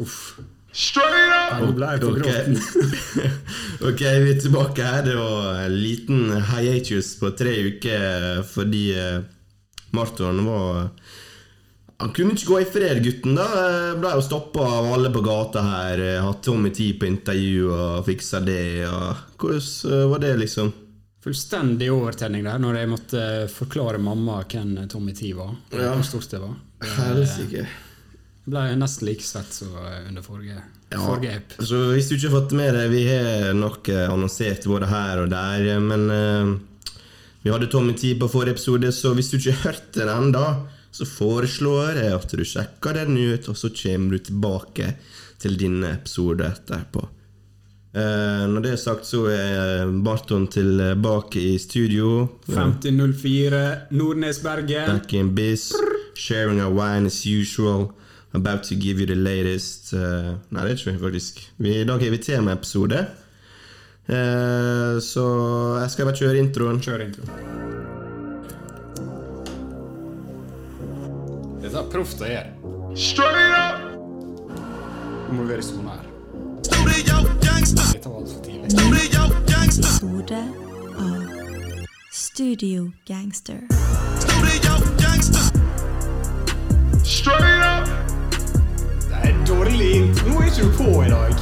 [0.00, 0.38] Uff.
[0.72, 2.02] Straight up!
[2.02, 2.56] Okay.
[3.88, 4.00] Ok.
[4.00, 5.02] vi er tilbake her.
[5.04, 9.18] Det var en liten hiatus på tre uker fordi eh,
[9.92, 10.88] Marton var
[12.00, 13.36] Han kunne ikke gå i fred, gutten.
[13.36, 16.00] da Eh, Ble jo stoppa av alle på gata her.
[16.00, 18.86] eh, Hatt Tommy T på intervju og fiksa det.
[18.88, 20.72] Og hvordan eh, var det, liksom?
[21.22, 23.20] Fullstendig overtenning der når jeg måtte
[23.52, 25.52] forklare mamma hvem Tommy T var.
[25.70, 25.92] Ja.
[25.94, 26.56] Hvor stort det var.
[26.96, 27.66] Helsike.
[28.42, 29.76] Ble nesten like svett som
[30.08, 30.58] under forrige,
[30.90, 31.54] forrige app.
[31.62, 35.22] Så hvis du ikke har fått med deg, vi har nok eh, annonsert både her
[35.22, 36.98] og der, eh, men uh,
[37.44, 40.44] vi hadde Tommy Tee på forrige episode, så hvis du ikke har hørt den enda,
[40.90, 44.90] så foreslår jeg at du sjekker den ut, og så kommer du tilbake
[45.42, 47.06] til denne episode etterpå.
[47.94, 52.26] Uh, når det er sagt, så er Barton tilbake i studio.
[52.50, 53.64] 5004
[53.94, 54.88] Nordnesberget.
[54.90, 55.70] Back in biz,
[56.18, 57.92] sharing our wine as usual.
[58.34, 61.52] About to give you the latest uh, Nei, det er ikke vi faktisk.
[61.58, 63.06] Vi, I dag har vi temaepisode.
[64.08, 65.26] Uh, så
[65.80, 66.80] jeg skal bare kjøre introen.
[66.80, 67.28] Kjør introen.
[71.62, 72.50] Dette er proft å gjøre.
[72.96, 73.84] Straight up!
[75.28, 76.08] Du må være sånn her.
[76.66, 77.92] Studio gangster!
[77.92, 78.72] Dette var altfor tidlig.
[78.72, 79.52] Studio gangster!
[80.02, 80.36] episode
[80.98, 83.60] av Studio Gangster.
[84.18, 85.52] Studio gangster!
[87.04, 88.11] Straight up!
[89.52, 90.06] Dårlig lim.
[90.26, 91.32] Nå er ikke du på i dag.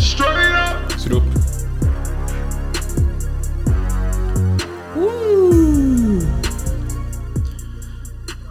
[0.00, 0.92] Straight up!
[0.96, 1.26] Skru opp.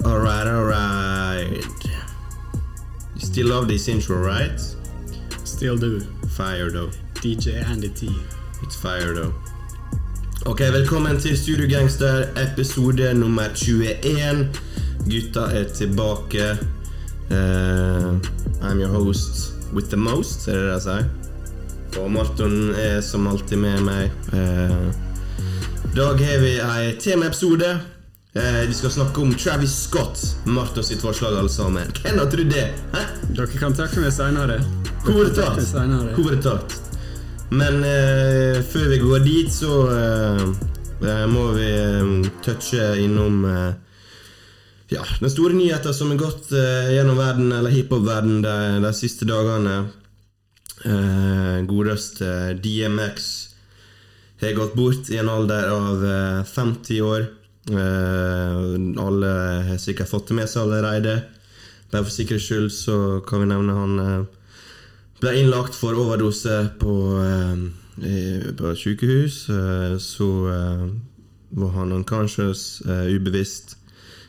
[0.05, 1.65] Alright, alright.
[3.15, 4.61] You still love this intro, right?
[5.43, 5.99] Still do.
[6.37, 6.91] Fire, though.
[7.23, 8.07] DJ Andy T.
[8.61, 9.33] It's fire, though.
[10.45, 14.49] Ok, velkommen til Studio Gangster, episode nummer 21.
[15.09, 16.74] Gutta er tilbake.
[17.29, 18.11] Eh,
[18.61, 21.05] I'm your host with the most, er det det jeg sier?
[22.01, 24.11] Og Marton er som alltid med meg.
[24.33, 24.87] Eh,
[25.85, 27.69] I dag har vi ei temaepisode.
[28.35, 30.19] Eh, vi skal snakke om Travis Scott.
[30.45, 31.87] Marton sitt forslag, alle sammen.
[32.03, 32.65] Hvem hadde trodd det?
[32.93, 33.05] Hæ?
[33.37, 34.59] Dere kan takke meg seinere.
[35.05, 36.75] Hovedtatt.
[37.55, 40.45] Men eh, før vi går dit, så eh,
[41.05, 41.69] eh, må vi
[42.43, 43.73] touche innom eh,
[44.89, 49.25] ja, den store nyheten som har gått eh, gjennom verden, eller hiphop-verden de, de siste
[49.25, 49.77] dagene.
[50.85, 53.31] Eh, godeste DMX
[54.41, 57.25] har gått bort i en alder av eh, 50 år.
[57.71, 58.65] Eh,
[59.01, 59.31] alle
[59.71, 61.15] har sikkert fått det med seg allerede.
[61.91, 64.27] Bare for sikkerhets skyld så kan vi nevne han eh,
[65.23, 69.47] ble innlagt for overdose på, eh, på sykehus.
[69.49, 70.85] Eh, så eh,
[71.55, 73.77] var han unconscious, eh, ubevisst.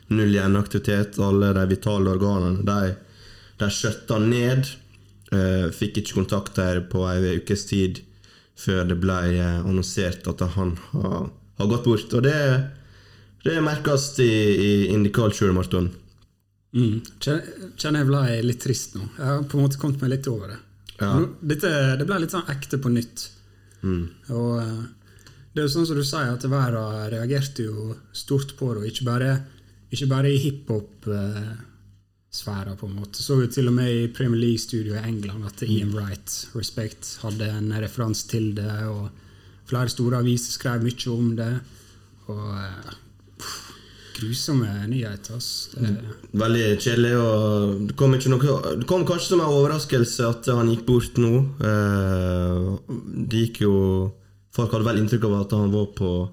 [0.08, 1.18] Null hjerneaktivitet.
[1.18, 2.94] Alle de vitale organene de,
[3.62, 4.68] de skjøtta ned.
[5.32, 8.02] Uh, fikk ikke kontakt der på ei ukes tid
[8.56, 11.26] før det ble eh, annonsert at han har,
[11.58, 12.14] har gått bort.
[12.16, 12.38] Og det,
[13.44, 15.90] det merkes i, i indie culture, Marton.
[16.72, 17.02] Mm.
[17.20, 19.04] Kjenner jeg ble litt trist nå.
[19.18, 20.60] Jeg har på en måte kommet meg litt over det.
[21.02, 21.10] Ja.
[21.20, 23.26] Nå- Dette, det ble litt sånn ekte på nytt.
[23.84, 24.80] Og eh,
[25.52, 28.88] det er jo sånn som du sier, at verden reagerte jo stort på det, og
[28.88, 29.34] ikke bare,
[29.96, 33.18] ikke bare i hiphop-sfæra, på en måte.
[33.22, 37.44] Så jo til og med i Premier League-studioet i England at Ian Wright, Respect, hadde
[37.50, 39.08] en referanse til det, og
[39.66, 41.54] flere store aviser skrev mye om det.
[42.26, 42.90] Og eh,
[43.38, 43.62] pff,
[44.16, 45.40] grusomme nyheter.
[45.76, 45.90] Det,
[46.32, 47.14] Veldig kjedelig.
[47.20, 47.34] og
[47.88, 51.32] Det kom, noe, det kom kanskje som en overraskelse at han gikk bort nå.
[51.60, 52.60] Eh,
[53.26, 53.74] Det gikk jo
[54.56, 56.30] Folk hadde vel inntrykk av at han var på eh,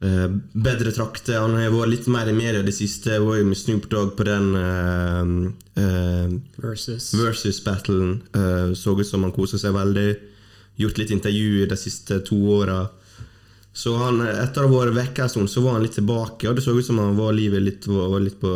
[0.00, 1.40] bedre trakter.
[1.40, 3.18] Han har vært litt mer i media det siste.
[3.22, 5.22] Var jo med Snoop Dogg på den uh,
[5.80, 8.20] uh, versus Versus-battlen.
[8.34, 10.08] Eh, så ut som han koser seg veldig.
[10.80, 12.82] Gjort litt intervju de siste to åra.
[13.74, 16.54] Så han, etter å ha vært vekke en stund, så var han litt tilbake, og
[16.54, 18.52] det så ut som han var livet litt, var, var litt på,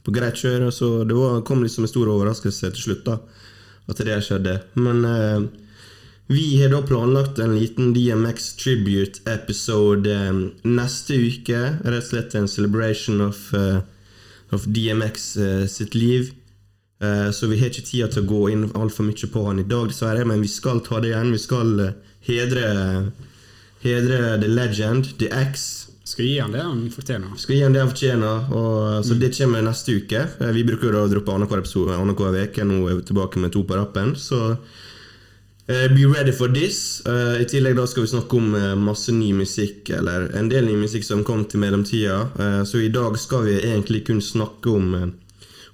[0.00, 0.70] på greit kjør.
[0.72, 3.18] Så det var, kom litt som en stor overraskelse til slutt, da,
[3.92, 4.56] at det skjedde.
[4.80, 5.44] Men eh,
[6.34, 10.38] vi har da planlagt en liten DMX tribute-episode eh,
[10.68, 11.60] neste uke.
[11.84, 13.80] Rett og slett en celebration of, uh,
[14.52, 16.32] of DMX uh, sitt liv.
[17.02, 19.66] Uh, Så vi har ikke tid til å gå inn altfor mye på han i
[19.66, 21.32] dag, dessverre, men vi skal ta det igjen.
[21.34, 21.96] Vi skal eh,
[22.28, 22.66] hedre,
[23.82, 25.64] hedre The Legend, The X.
[26.04, 27.34] Skal gi han det han fortjener.
[27.40, 30.22] Skal gi han det han fortjener, og, så det kommer neste uke.
[30.38, 32.64] Eh, Vi bruker jo å droppe annenhver uke.
[32.68, 34.80] Nå er vi tilbake med to på rappen, så eh,
[35.66, 37.02] be ready for this.
[37.06, 40.66] Uh, I tillegg da skal vi snakke om uh, masse ny musikk, eller en del
[40.66, 42.18] ny musikk som kom til mellomtida.
[42.34, 45.08] Uh, så i dag skal vi egentlig kun snakke om, eh,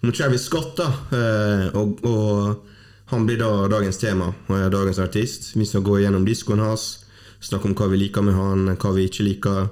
[0.02, 0.92] om Travis Scott, da.
[1.16, 5.54] eh, og, og han blir da dagens tema, og er dagens artist.
[5.56, 7.06] Vi skal gå gjennom diskoen hans,
[7.40, 9.70] snakke om hva vi liker med han, hva vi ikke liker.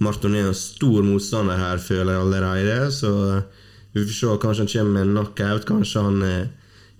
[0.00, 4.34] Marton er en stor motstander her, føler jeg allerede, så eh, vi får se.
[4.40, 5.66] Kanskje han kommer med en knockout.
[5.66, 6.44] Kanskje han eh,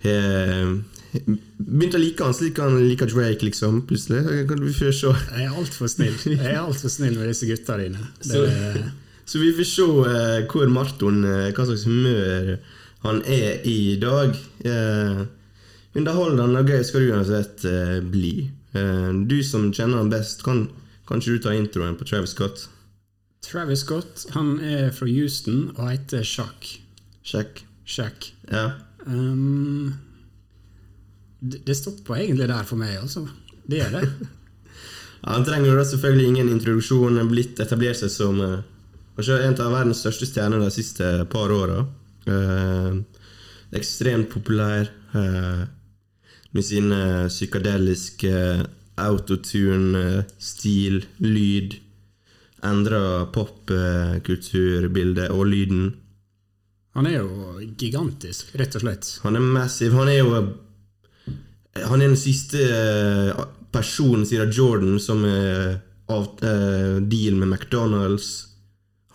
[0.03, 0.75] har
[1.11, 4.21] begynt å like han slik han liker Drake, liksom, plutselig.
[4.47, 5.13] Vi får se.
[5.35, 8.05] Jeg er altfor snill Jeg er alt for snill med disse gutta dine.
[8.21, 8.43] Det, Så,
[9.33, 12.55] så vi får se uh, hvor Marton uh, Hva slags humør
[13.01, 14.35] han er i i dag.
[14.65, 15.23] Uh,
[15.97, 18.35] underholdende og gøy skal du uansett uh, bli.
[18.75, 20.67] Uh, du som kjenner han best, kan
[21.09, 22.67] kanskje du ta introen på Travis Scott?
[23.43, 26.77] Travis Scott han er fra Houston og heter Shaq.
[27.25, 27.65] Shaq.
[27.89, 28.31] Shaq.
[28.51, 28.69] Ja.
[29.03, 29.97] Um,
[31.41, 33.25] det, stopper egentlig der for meg, altså.
[33.65, 34.05] Det gjør det.
[35.21, 37.19] Ja, han trenger da selvfølgelig ingen introduksjon.
[37.19, 38.63] Han blitt etablert seg som eh,
[39.13, 41.83] kanskje en av verdens største stjerner de siste par åra.
[42.25, 42.95] Eh,
[43.77, 45.61] ekstremt populær eh,
[46.57, 48.33] med sine psykadeliske
[49.01, 51.77] autotune, eh, stil, lyd.
[52.65, 55.85] Endra popkulturbildet og lyden.
[56.97, 59.19] Han er jo gigantisk, rett og slett.
[59.23, 59.93] Han er massiv.
[59.97, 60.41] Han er jo
[61.79, 65.79] Han er den siste eh, personen siden Jordan som er
[66.11, 68.31] av uh, deal med McDonald's.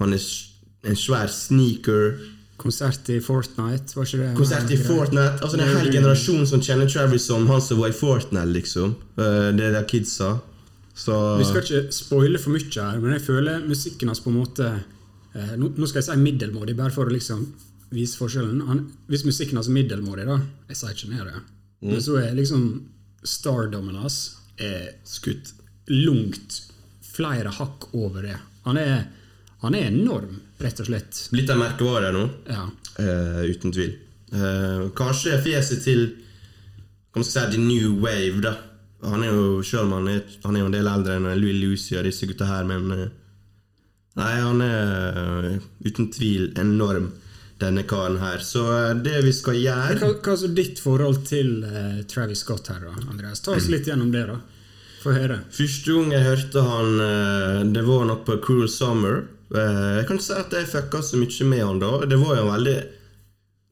[0.00, 0.22] Han er
[0.88, 2.16] en svær sneaker.
[2.56, 4.30] Konsert i Fortnite, var ikke det?
[4.38, 5.42] Konsert i Fortnite.
[5.42, 8.48] Altså Det er en hel generasjon som kjenner Travis som han som var i Fortnite,
[8.54, 8.94] liksom.
[9.18, 10.38] Uh, det er de kidsa.
[10.96, 14.38] Så Vi skal ikke spoile for mye her, men jeg føler musikken hans på en
[14.38, 17.44] måte uh, nå, skal jeg si middelmådig, bare for å liksom
[17.92, 18.64] vise forskjellen.
[18.70, 20.40] Han, hvis musikken hans er middelmådig, da
[20.72, 21.36] Jeg sier ikke mer
[21.80, 21.90] det.
[21.92, 22.66] Men så er liksom
[23.26, 25.52] stardommen hans er skutt.
[25.86, 26.62] langt
[27.16, 28.36] flere hakk over det.
[28.64, 29.04] Han er,
[29.62, 31.20] han er enorm, rett og slett.
[31.30, 32.24] Blitt en merkevare nå.
[32.50, 32.66] Ja.
[32.98, 33.92] uh, uten tvil.
[34.32, 36.08] Uh, kanskje fjeset til
[37.14, 38.56] kan man si, the new wave, da.
[39.06, 41.94] Han er jo selv han er, han er jo en del eldre enn Louis Lucy
[41.96, 43.06] og disse gutta her, men uh,
[44.16, 45.46] Nei, han er
[45.84, 47.10] uten tvil enorm,
[47.60, 48.38] denne karen her.
[48.44, 52.42] Så eh, det vi skal gjøre Hva, hva er så ditt forhold til eh, Travis
[52.44, 53.40] Scott her, da, Andreas?
[53.44, 54.40] Ta oss litt gjennom det, da.
[55.02, 55.38] Få høre.
[55.54, 59.22] Første gang jeg hørte han, eh, det var nok på Cruel Summer.
[59.54, 61.90] Eh, Jeg kan ikke si at jeg fucka så mye med han da.
[62.10, 62.76] Det var jo veldig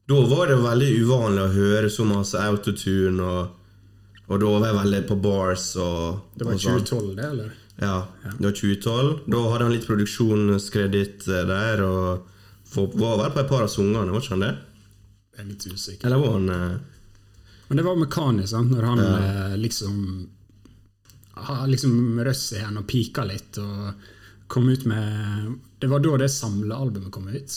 [0.07, 3.47] Da var det veldig uvanlig å høre så masse autotune, og,
[4.29, 6.81] og da var jeg veldig på bars og Det var sånn.
[6.85, 7.49] 2012, det, eller?
[7.81, 9.09] Ja, det var 2012.
[9.33, 12.31] Da hadde han litt produksjonskreditt eh, der, og
[12.75, 14.53] for, var vel på et par av sangene, var ikke han det?
[15.35, 16.07] Jeg er litt usikker.
[16.07, 16.77] Eller var han eh,
[17.67, 18.71] Men det var med Kanye, sant?
[18.71, 19.55] når han ja.
[19.59, 19.95] liksom
[21.35, 24.05] har liksom røss i henne og pika litt og
[24.47, 27.55] kom ut med Det var da det samlealbumet kom ut.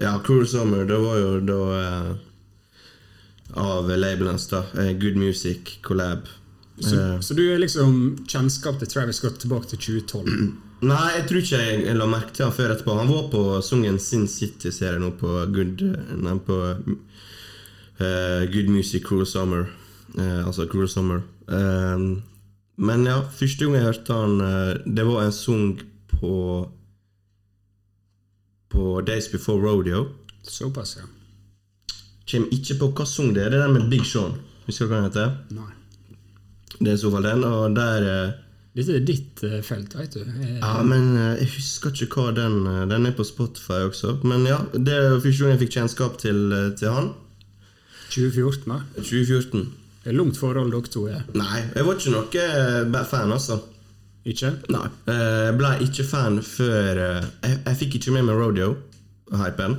[0.00, 2.12] Ja, Cruel Summer, det var jo da eh,
[3.60, 4.62] Av labelens, da.
[4.80, 6.30] eh, Good Music Collab.
[6.80, 10.52] Så, Eh, så du er liksom kjennskap til Travis Scott tilbake til 2012?
[10.82, 12.96] Nei, jeg tror ikke jeg, la merke til han før etterpå.
[12.98, 15.84] Han var på Sungen Sin City-serie nå på Good
[16.18, 19.68] Nei, på uh, Good Music Cruel Summer.
[20.16, 21.22] Uh, altså Cruel Summer.
[21.46, 22.18] Uh,
[22.82, 24.42] men ja, første gang jeg hørte han,
[24.96, 25.76] det var en sang
[26.10, 26.34] på
[28.72, 30.06] På Days Before Rodeo.
[30.42, 31.06] Såpass, ja.
[32.26, 33.52] Kjem ikke på hva sang det er.
[33.52, 34.38] Det er den med Big Sean.
[34.66, 35.34] Husker du hva den heter?
[35.52, 35.72] Nei.
[36.78, 38.06] Det er i så fall den, og der
[38.72, 40.22] Dette er ditt eh, felt, vet du.
[40.24, 44.14] Jeg, Ja, men eh, jeg husker ikke hva den eh, Den er på Spotify også.
[44.24, 47.10] Men ja, det er første gang jeg fikk kjennskap til, eh, til han.
[48.14, 48.78] 2014, da.
[48.96, 49.66] 2014.
[50.02, 51.20] Det er langt forhold dere to er.
[51.38, 53.60] Nei, jeg var ikke noe eh, fan, altså.
[54.24, 54.52] Ikke?
[54.70, 54.86] Nei.
[55.10, 59.76] Eh, Jeg ble ikke fan før eh, Jeg, jeg fikk ikke med meg Rodeo-hypen.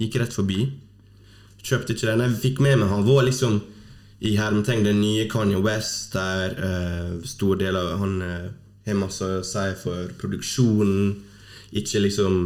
[0.00, 0.64] Gikk rett forbi.
[1.64, 2.24] Kjøpte ikke den.
[2.24, 3.60] Jeg fikk med meg han var liksom
[4.20, 8.52] i hermetegn den nye Kanye West, der uh, stor del av han uh,
[8.86, 11.16] har masse å si for produksjonen.
[11.74, 12.38] Ikke liksom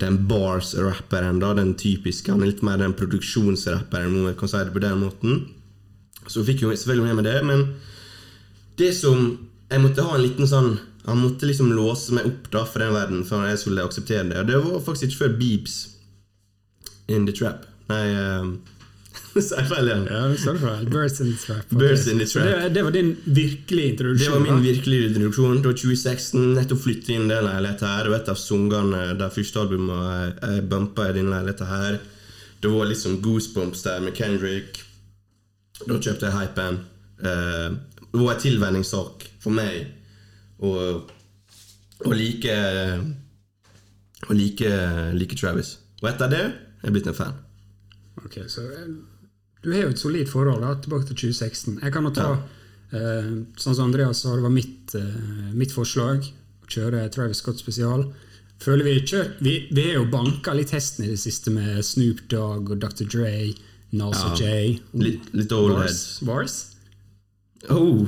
[0.00, 2.32] den bars-rapperen, da, den typiske.
[2.32, 5.42] Han er litt mer den produksjonsrapperen, om jeg kan si det på den måten.
[6.26, 7.64] Så fikk jo selvfølgelig med meg det, men
[8.80, 10.72] det som Jeg måtte ha en liten sånn
[11.06, 14.40] Han måtte liksom låse meg opp da for den verden før jeg skulle akseptere det.
[14.40, 15.76] Og det var faktisk ikke før Beeps
[17.08, 17.64] in the Trap.
[17.88, 18.50] Nei uh,
[19.48, 20.06] Sier feil igjen.
[20.10, 20.90] Ja, det.
[20.90, 21.64] Birds in the Trap.
[21.70, 21.78] ok.
[21.78, 22.46] Birds in the Trap.
[22.46, 25.60] det, det var din virkelige Det var min virkelige introduksjon.
[25.62, 26.54] Det var 2016.
[26.54, 28.10] Nettopp flyttet inn i den leiligheten her.
[28.10, 32.00] Og et av sangene der første albumet bumpa i den leiligheten her.
[32.60, 34.82] Det var liksom Goosebumps der med Kendrick.
[35.86, 36.82] Da kjøpte jeg hypen.
[37.24, 37.68] Eh,
[38.10, 39.86] det var en tilvenningssak for meg
[40.58, 40.74] å,
[42.04, 42.56] å like
[44.28, 44.72] Å like,
[45.16, 45.78] like Travis.
[46.02, 47.38] Og etter det er jeg blitt en fan.
[48.20, 48.90] Ok, så eh,
[49.62, 51.78] Du har jo et solid forhold da, tilbake til 2016.
[51.82, 52.28] Jeg kan jo ta
[52.96, 57.60] eh, Sånn som Andreas sa, det var mitt, eh, mitt forslag å kjøre Travis Scott
[57.60, 58.06] spesial.
[58.60, 62.24] Føler Vi kjør, vi, vi har jo banka litt hesten i det siste med Snoop
[62.32, 63.06] Dogg og Dr.
[63.08, 63.34] Dre,
[63.96, 64.36] Nasa Ja.
[64.46, 64.78] Jay.
[64.94, 65.96] Litt, litt overhead.
[66.28, 66.58] Vars.
[67.68, 68.04] Oh.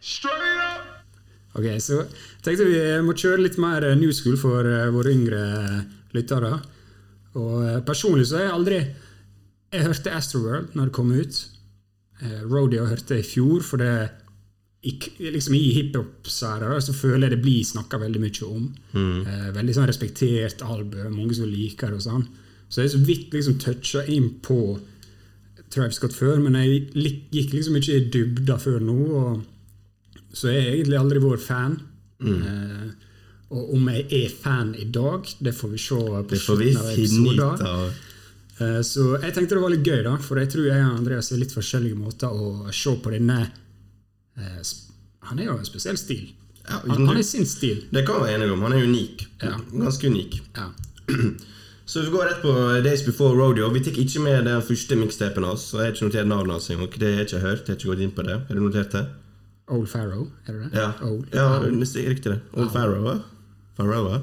[0.00, 0.86] Straight up.
[1.58, 2.04] Ok, så
[2.44, 5.80] tenkte vi må kjøre litt mer eh, new school for eh, våre yngre eh,
[6.14, 6.52] lyttere.
[7.36, 8.78] Og eh, personlig så har jeg aldri
[9.70, 11.36] Jeg hørte Astroworld når det kom ut.
[12.22, 13.92] Eh, Rodeo hørte jeg i fjor, for det
[14.82, 18.68] i, liksom I hiphop-sfæra så føler jeg det blir snakka veldig mye om.
[19.26, 22.24] Eh, veldig sånn respektert album, mange som liker det og sånn.
[22.70, 24.78] Så jeg så vidt liksom toucha inn på
[25.70, 26.88] Travis Scott før, men jeg
[27.30, 28.98] gikk liksom ikke i dybda før nå.
[29.20, 29.46] og
[30.32, 31.78] så jeg har egentlig aldri vært fan.
[32.46, 32.90] Eh,
[33.50, 37.90] og om jeg er fan i dag, det får vi se på slutten av episoden.
[38.60, 41.32] Eh, så jeg tenkte det var litt gøy, da, for jeg tror jeg og Andreas
[41.32, 43.38] har litt forskjellige måter å se på denne
[44.36, 44.72] eh,
[45.30, 46.26] Han er jo en spesiell stil.
[46.66, 47.86] Ja, Han, han er sin stil.
[47.90, 48.66] Det kan vi være enige om.
[48.66, 49.24] Han er unik.
[49.42, 49.56] Ja.
[49.72, 50.42] Ganske unik.
[50.58, 50.68] Ja.
[51.90, 52.52] Så vi går rett på
[52.84, 53.66] Days Before Rodeo.
[53.74, 55.64] Vi tok ikke med den første mixtapen hans.
[55.74, 56.92] Og jeg har ikke notert navnet hans engang.
[56.94, 57.64] Det har jeg ikke hørt.
[57.64, 58.36] Jeg har ikke gått inn på det.
[58.46, 59.02] Har du notert det?
[59.70, 60.70] Old Farrow, er det det?
[60.78, 61.26] Ja, Old.
[61.34, 62.38] ja er riktig det.
[62.54, 63.08] Old Farrow.
[63.78, 64.20] Farrow.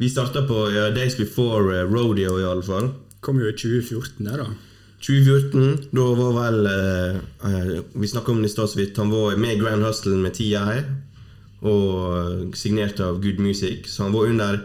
[0.00, 2.90] Vi starta på Days Before eh, Rodeo, i alle fall.
[3.20, 4.48] Kom jo i 2014, det, da.
[5.00, 8.96] 2014, da var vel eh, eh, Vi snakka om det i stad så vidt.
[9.00, 10.56] Han var med i Grand Hustle med TI,
[11.60, 13.88] og eh, signert av Good Music.
[13.88, 14.60] Så han var under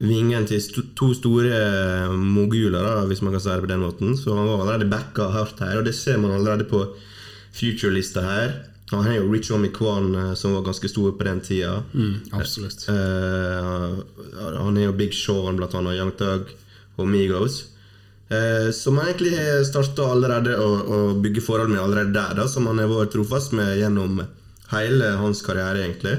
[0.00, 3.84] vingen til st to store eh, moguler, da, hvis man kan si det på den
[3.84, 4.16] måten.
[4.16, 6.84] Så han var allerede backa hardt her, og det ser man allerede på
[7.56, 8.56] future-lista her.
[8.90, 11.82] Han har jo Rich Homie Kwan, som var ganske stor på den tida.
[11.92, 12.88] Mm, absolutt.
[12.88, 14.00] Eh,
[14.56, 16.50] han er jo Big Sean, blant annet, Young Thug
[17.00, 17.62] og Migos.
[18.30, 22.46] Eh, som han egentlig har starta allerede å, å bygge forhold med allerede der, da,
[22.48, 24.22] som han har vært trofast med gjennom
[24.70, 26.14] hele hans karriere, egentlig.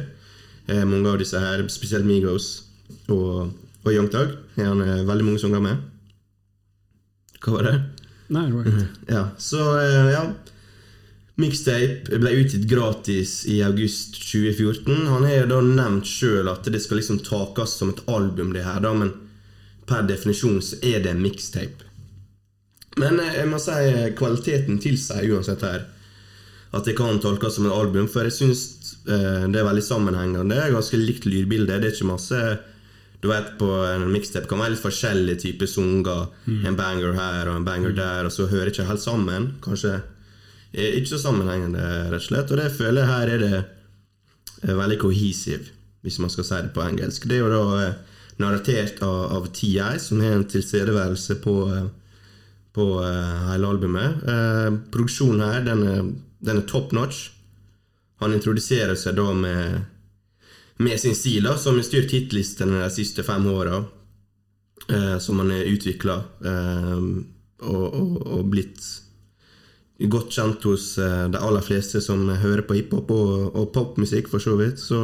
[0.68, 2.52] Eh, mange av disse her, spesielt Migos
[3.08, 3.54] og,
[3.86, 5.88] og Young Tug, har han eh, veldig mange sanger med.
[7.42, 7.76] Hva var det?
[8.32, 10.26] Nei, det var ikke Ja, så eh, ja
[11.42, 15.08] Mixtape ble utgitt gratis i august 2014.
[15.10, 18.66] Han har jo da nevnt sjøl at det skal liksom takes som et album, det
[18.68, 19.14] her, da, men
[19.90, 21.88] per definisjon så er det en mixtape.
[23.00, 25.88] Men eh, jeg må si eh, kvaliteten tilsier uansett her
[26.72, 28.62] at det kan tolkes som et album, for jeg syns
[29.04, 30.56] eh, det er veldig sammenhengende.
[30.56, 31.80] Det er ganske likt lydbilde.
[31.80, 32.44] Det er ikke masse
[33.22, 36.32] Du vet, på en mixtape kan være litt forskjellige typer sanger.
[36.66, 39.52] En banger her og en banger der, og så hører ikke helt sammen.
[39.62, 40.00] Kanskje
[40.74, 42.50] er ikke så sammenhengende, rett og slett.
[42.50, 45.70] Og det føler jeg her er det er veldig cohesive,
[46.02, 47.30] hvis man skal si det på engelsk.
[47.30, 47.92] Det er jo da
[48.42, 51.90] narratert av, av TI, som har en tilstedeværelse på eh,
[52.74, 54.24] på eh, hele albumet.
[54.28, 56.04] Eh, produksjonen her, den er,
[56.40, 57.30] den er top notch.
[58.24, 59.82] Han introduserer seg da med,
[60.80, 63.84] med sin stil, da, som har styrt hitlistene de siste fem åra.
[64.88, 67.02] Eh, som han har utvikla eh,
[67.62, 68.80] og, og, og blitt
[70.10, 74.42] godt kjent hos eh, de aller fleste som hører på hiphop og, og popmusikk, for
[74.42, 74.82] så vidt.
[74.82, 75.02] Så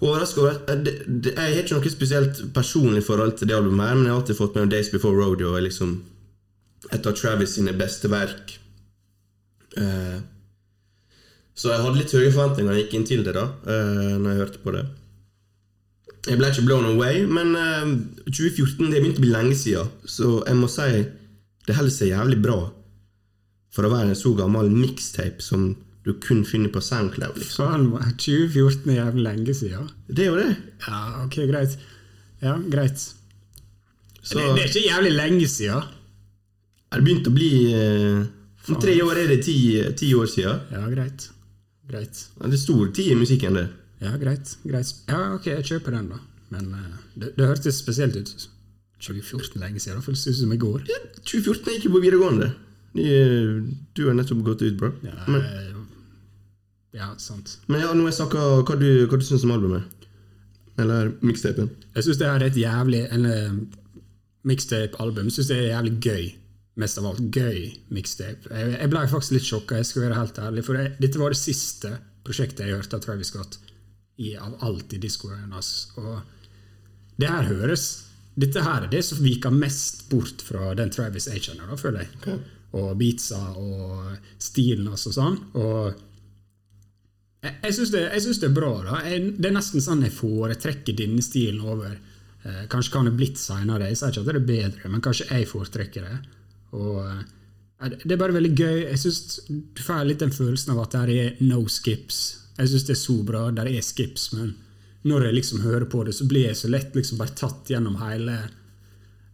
[0.00, 0.92] Overraska over det,
[1.24, 4.38] Jeg har ikke noe spesielt personlig forhold til det albumet, her men jeg har alltid
[4.38, 5.96] fått med Days Before Rodeo er liksom
[6.92, 8.58] et av Travis sine beste verk.
[9.76, 10.18] Eh,
[11.56, 14.30] så jeg hadde litt høye forventninger da jeg gikk inn til det, da eh, Når
[14.30, 14.84] jeg hørte på det.
[16.26, 17.90] Jeg ble ikke blown away, men eh,
[18.28, 20.90] 2014 det begynte å bli lenge siden, så jeg må si
[21.66, 22.58] det holder seg jævlig bra
[23.74, 25.72] for å være en så gammel mixtape som
[26.06, 27.36] du kun finner på Soundcloud.
[27.40, 27.66] liksom.
[27.66, 29.88] Faen, 2014 er jævlig lenge siden.
[30.08, 30.56] Det er jo det.
[30.86, 31.76] Ja, ok, greit.
[32.42, 33.02] Ja, greit.
[34.22, 35.82] Så det, det er ikke jævlig lenge siden.
[36.94, 38.24] det begynte å bli eh,
[38.68, 39.56] Om tre år er det ti,
[39.98, 40.60] ti år siden.
[40.74, 41.28] Ja, greit.
[41.90, 42.22] Greit.
[42.40, 43.66] Ja, Det er stor tid i musikken, det.
[44.02, 44.56] Ja, greit.
[44.66, 44.90] greit.
[45.08, 46.18] Ja, ok, jeg kjøper den, da.
[46.54, 48.48] Men eh, det, det hørtes spesielt ut.
[49.02, 49.98] 2014 lenge siden.
[50.00, 50.86] Det føles ut som i går.
[50.90, 52.52] Ja, 2014 gikk ikke på videregående.
[52.96, 54.88] Du har nettopp gått ut, bro.
[55.04, 55.72] Ja, Men, eh,
[56.94, 57.58] ja sant.
[57.66, 60.06] men ja, nå jeg snakka hva du, hva du syns om albumet.
[60.78, 61.70] Eller mixtapen.
[61.96, 63.54] Jeg syns det er et jævlig eller,
[64.46, 65.30] mixtape-album.
[65.32, 66.26] Syns det er jævlig gøy.
[66.76, 68.50] Mest av alt gøy mixtape.
[68.52, 70.64] Jeg, jeg ble faktisk litt sjokka, jeg skal være helt ærlig.
[70.66, 71.92] For jeg, dette var det siste
[72.26, 73.56] prosjektet jeg hørte av Travis Scott
[74.20, 75.70] i, av alt i diskoen hans.
[76.00, 76.18] Og
[77.20, 77.86] det her høres
[78.36, 82.02] Dette her er det som viker mest bort fra den Travis jeg kjenner, da, føler
[82.04, 82.34] jeg.
[82.76, 85.38] Og beatsa og stilen og sånn.
[85.56, 86.02] Og
[87.44, 88.02] jeg, jeg syns det,
[88.40, 88.72] det er bra.
[88.86, 89.00] da.
[89.06, 91.96] Jeg, det er nesten sånn jeg foretrekker denne stilen over
[92.46, 93.88] Eh, kanskje kan det blitt seinere.
[93.90, 96.18] Jeg sier ikke at det er bedre, men kanskje jeg foretrekker det.
[96.78, 98.78] Og eh, det er bare veldig gøy.
[98.84, 102.20] Jeg synes Du får litt den følelsen av at det er no skips.
[102.56, 103.42] Jeg syns det er så bra.
[103.56, 104.54] Der er skips, men
[105.06, 107.98] når jeg liksom hører på det, så blir jeg så lett liksom bare tatt gjennom
[108.00, 108.38] hele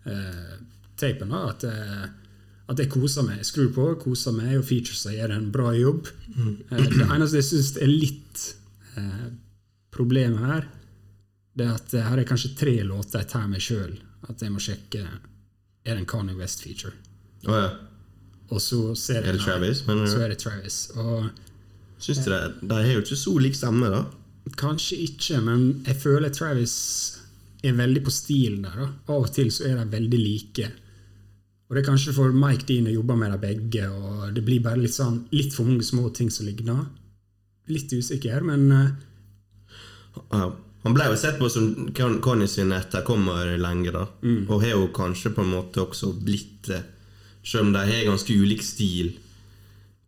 [0.09, 0.57] eh,
[0.97, 1.33] tapen.
[1.33, 2.09] da, at, eh,
[2.73, 3.41] at jeg koser meg.
[3.43, 6.09] Jeg skrur på, koser meg, og featuresa gjør en bra jobb.
[6.37, 6.55] Mm.
[6.71, 8.47] det eneste jeg syns er litt
[9.01, 9.29] eh,
[9.93, 10.69] problemet her,
[11.53, 13.95] det er at eh, her er kanskje tre låter jeg tar meg sjøl.
[14.31, 16.95] At jeg må sjekke er det en Kanye West-feature.
[17.49, 17.71] Oh, ja.
[18.53, 19.83] Og så ser jeg Er det Travis?
[19.87, 20.77] Så er det Travis.
[20.95, 21.29] Og
[22.03, 22.43] syns du det?
[22.63, 24.05] De har jo ikke så lik stemme, da.
[24.59, 26.77] Kanskje ikke, men jeg føler Travis
[27.63, 28.79] er veldig på stilen der.
[28.79, 28.89] Da.
[29.15, 30.71] Av og til så er de veldig like.
[31.73, 34.61] Og det er kanskje for Mike Dean å jobbe med dem begge, og det blir
[34.61, 36.83] bare litt, sånn, litt for mange små ting som ligner.
[37.73, 38.91] Litt usikker, men eh,
[40.35, 40.51] Ja.
[40.83, 44.03] Han ble jo sett på som Kanye sin etterkommer lenge, da.
[44.51, 46.81] Og har jo kanskje på en måte også blitt det.
[47.47, 49.13] Selv om de har ganske ulik stil.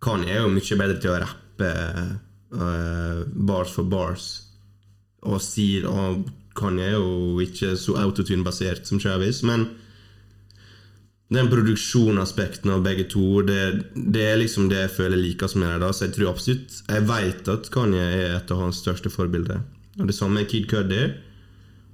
[0.02, 1.71] Kanye er jo mye bedre til å rappe
[2.59, 4.26] uh, bars for bars.
[5.25, 6.26] Og stil Og
[6.59, 9.68] Kanye er jo ikke så autotune-basert som Travis, men
[11.33, 13.61] den produksjonaspekten av begge to, det,
[13.95, 15.93] det er liksom det jeg føler likest med dem.
[15.93, 19.62] Så jeg tror absolutt Jeg vet at Kanye er et av hans største forbilder.
[20.00, 21.07] Og det samme er Kid Cudi.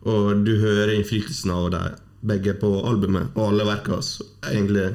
[0.08, 4.18] Og du hører innflytelsen av dem begge på albumet og alle verka hans.
[4.50, 4.90] Egentlig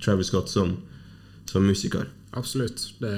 [0.00, 0.78] Travis Scott som,
[1.50, 2.06] som musiker.
[2.32, 2.94] absolutt.
[3.00, 3.12] Det,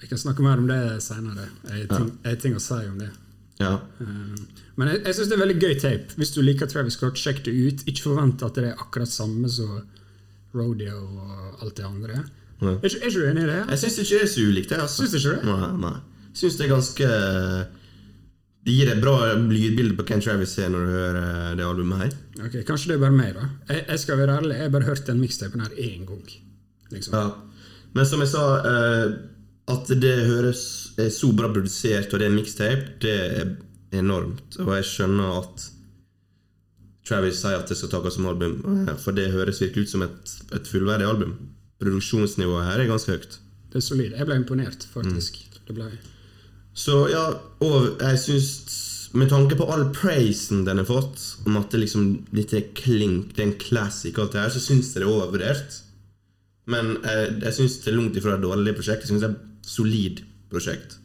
[0.00, 1.48] vi kan snakke mer om det seinere.
[1.68, 2.34] Jeg har ting, ja.
[2.34, 3.10] ting å si om det.
[3.58, 3.72] Ja.
[4.00, 6.14] Eh, Men jeg, jeg syns det er veldig gøy tape.
[6.20, 7.80] Hvis du liker Travis Scott, sjekk det ut.
[7.90, 9.80] Ikke forvent at det er akkurat samme som
[10.54, 12.20] Rodeo og alt det andre.
[12.62, 13.58] Er ikke, er ikke du enig i det?
[13.70, 14.70] Jeg syns ikke det er så ulikt.
[14.74, 15.02] Jeg Altså.
[15.06, 15.44] Syns ikke det?
[15.50, 15.96] Nei, nei.
[16.38, 17.08] Syns det er ganske
[18.66, 22.16] Det gir et bra lydbilde på hvem Travis er når du hører det albumet her.
[22.46, 23.46] Ok, Kanskje det er bare meg, da.
[23.70, 26.24] Jeg, jeg skal være ærlig, jeg har bare hørt den mixtapen her én gang.
[26.92, 27.14] Liksom.
[27.14, 27.30] Ja.
[27.94, 29.14] Men som jeg sa, eh,
[29.72, 30.62] at det høres
[31.06, 33.50] er så bra produsert, og det er mixtape, det er
[33.98, 34.58] enormt.
[34.64, 35.68] Og jeg skjønner at
[37.08, 40.04] Travis sier at det skal takes som album, eh, for det høres virkelig ut som
[40.04, 41.36] et, et fullverdig album.
[41.80, 43.38] Produksjonsnivået her er ganske høyt.
[43.72, 44.16] Det er solid.
[44.16, 45.38] Jeg ble imponert, faktisk.
[45.38, 45.62] Mm.
[45.68, 45.98] Det ble jeg.
[46.78, 47.24] Så ja,
[47.64, 48.50] og jeg syns
[49.16, 53.30] Med tanke på all praisen den har fått, om at det liksom litt er klink,
[53.32, 55.78] det er en classic, alt det her, så syns jeg det er overvurdert.
[56.68, 59.06] Men jeg, jeg syns det er langt ifra et dårlig prosjekt.
[59.06, 60.98] Jeg syns det er solid prosjekt.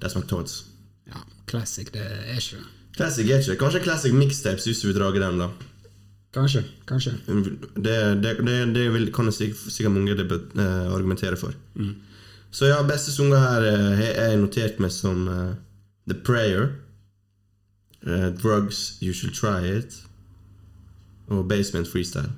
[0.00, 0.64] That's my thoughts.
[1.06, 2.70] Ja, classic, det er ikke det.
[2.96, 3.58] Classic er ikke det.
[3.58, 5.48] Kanskje classic mixtapes, hvis du vil drage den, da.
[6.32, 6.64] Kanskje.
[6.88, 7.12] Kanskje.
[7.26, 11.52] Det, det, det, det vil, kan det sikkert, mange eh, argumentere for.
[12.52, 15.52] Så ja, beste sanger her eh, har jeg notert meg som uh,
[16.08, 16.72] The Prayer,
[18.06, 20.06] Uh, Drugs You Should Try It
[21.26, 22.32] og Basement Freestyle.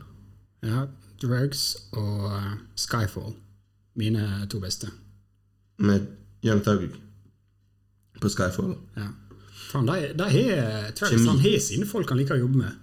[0.62, 0.84] Ja,
[1.22, 3.34] Drugs og eh, Skyfall.
[3.94, 4.86] Mine to beste.
[5.78, 6.06] Med
[6.44, 6.88] Young Thug
[8.20, 8.74] på Skyfall.
[8.96, 9.10] Ja.
[9.70, 12.80] Faen, de, de har Travis han har sine folk han liker å jobbe med.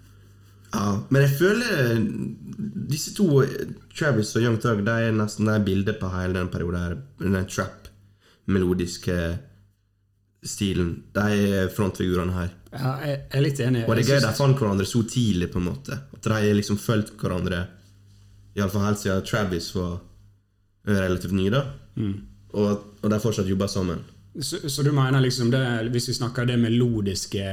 [0.72, 2.02] Ja, men jeg føler
[2.92, 3.28] disse to,
[3.92, 6.98] Travis og Young Thug, de er nesten de bildet på hele den perioden her.
[7.20, 9.18] Den trap-melodiske
[10.48, 10.94] stilen.
[11.14, 11.26] De
[11.60, 12.54] er frontfigurene her.
[12.72, 13.84] Ja, jeg jeg er litt enig.
[13.86, 16.00] Og det er gøy de fant hverandre så tidlig, på en måte.
[16.16, 17.66] At de har liksom fulgt hverandre
[18.56, 20.00] Iallfall helt siden Travis var
[20.88, 21.66] relativt ny, da.
[22.52, 24.04] Og, og de fortsatt jobber sammen.
[24.40, 27.46] Så, så du mener liksom det, hvis vi snakker det melodiske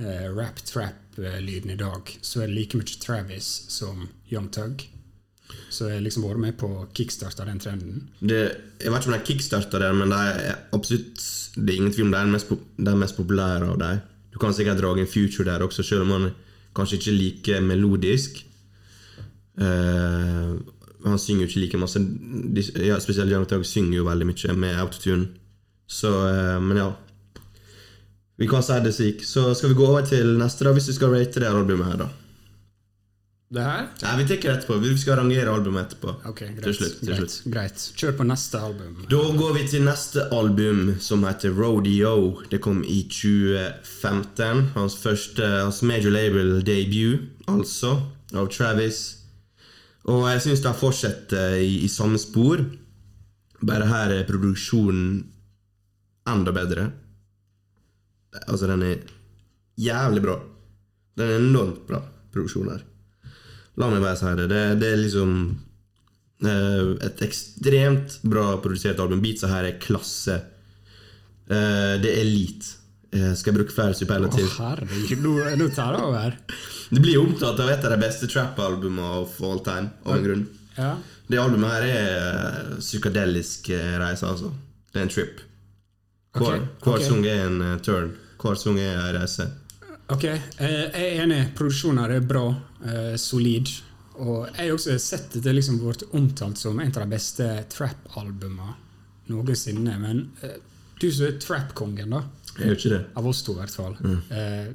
[0.00, 4.84] uh, rap-trap-lyden i dag, så er det like mye Travis som Young Tug?
[5.72, 8.06] Så jeg liksom vært med på å kickstarte den trenden?
[8.20, 8.40] Det,
[8.80, 12.08] jeg vet ikke om de kickstarta den, men det er absolutt Det er ingen tvil
[12.08, 12.52] om de er den mest,
[12.88, 14.00] de mest populære av dem.
[14.34, 16.30] Du kan sikkert dra en Future der også, selv om han
[16.74, 18.40] kanskje ikke er like melodisk.
[19.54, 20.54] Eh,
[21.04, 22.00] han synger jo ikke like masse.
[22.00, 25.26] De, ja, spesielt Young synger jo veldig mye med autotune.
[25.86, 26.90] Så, eh, men ja.
[28.36, 29.24] Vi kan si det slik.
[29.24, 32.04] Så skal vi gå over til neste, da, hvis du skal rate det albumet her,
[32.06, 32.10] da.
[33.54, 33.84] Det her?
[34.02, 34.78] Nei, vi tar det etterpå.
[34.82, 36.14] Vi skal rangere albumet etterpå.
[36.26, 36.64] Ok, greit.
[36.64, 36.96] Til slutt.
[36.98, 37.52] Til greit, slutt.
[37.54, 37.84] greit.
[38.00, 38.96] Kjør på neste album.
[39.12, 42.40] Da går vi til neste album, som heter Rodeo.
[42.50, 44.64] Det kom i 2015.
[44.74, 47.98] Hans første hans major label debut, altså,
[48.34, 49.04] av Travis.
[50.12, 52.60] Og jeg syns det fortsetter i, i samme spor.
[53.64, 55.22] Bare her er produksjonen
[56.28, 56.88] enda bedre.
[58.44, 59.04] Altså, den er
[59.80, 60.38] jævlig bra.
[61.16, 62.02] Den er enormt bra,
[62.34, 62.84] produksjonen her.
[63.80, 64.48] La meg bare si det.
[64.50, 65.34] Det, det er liksom
[66.46, 69.22] eh, et ekstremt bra produsert album.
[69.24, 70.36] Beatsa her er klasse.
[71.48, 72.83] Eh, det er elite.
[73.14, 74.48] Eh, skal jeg bruke Å, superlativ?
[74.58, 76.36] herregud, nå, tar det over.
[76.90, 79.92] Det blir omtalt av et av de beste trap-albumene of all time.
[80.02, 80.46] Av en grunn.
[80.74, 80.96] Ja.
[81.30, 84.50] Det albumet her er eh, psykadelisk eh, reise, altså.
[84.90, 85.44] Det er en trip.
[86.34, 86.66] Hver, okay.
[86.82, 87.06] hver okay.
[87.06, 88.10] sang er en turn.
[88.42, 89.46] Hver sang er en reise.
[90.10, 91.40] Ok, jeg er enig.
[91.56, 92.48] Produksjonen her er bra,
[93.16, 93.70] solid.
[94.18, 97.46] Og jeg har også sett det til liksom blitt omtalt som en av de beste
[97.72, 98.74] trap-albumene
[99.30, 99.94] noensinne.
[100.02, 100.26] Men
[101.00, 102.20] du som er trap-kongen, da,
[102.58, 103.00] Jeg gjør ikke det.
[103.18, 103.96] av oss to i hvert fall
[104.30, 104.68] eh,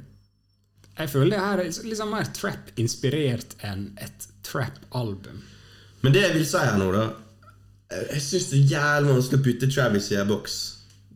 [0.98, 5.38] Jeg føler det her er liksom mer trap-inspirert enn et trap-album.
[6.02, 7.06] Men det jeg vil si her nå, da
[8.12, 10.58] Jeg, syns det er jævlig vanskelig å putte Travis i en boks.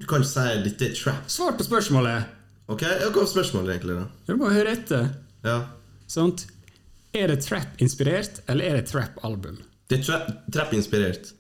[0.01, 1.29] Du kan ikke si at dette er trap.
[1.31, 2.33] Svar på spørsmålet!
[2.67, 3.95] Ok, Hva er spørsmålet, egentlig?
[4.01, 4.07] da?
[4.27, 5.11] Du må høre etter.
[5.45, 5.59] Ja
[6.11, 6.47] Sånt.
[7.15, 9.61] Er det trap-inspirert, eller er det trap-album?
[9.89, 11.31] Det er trap-inspirert.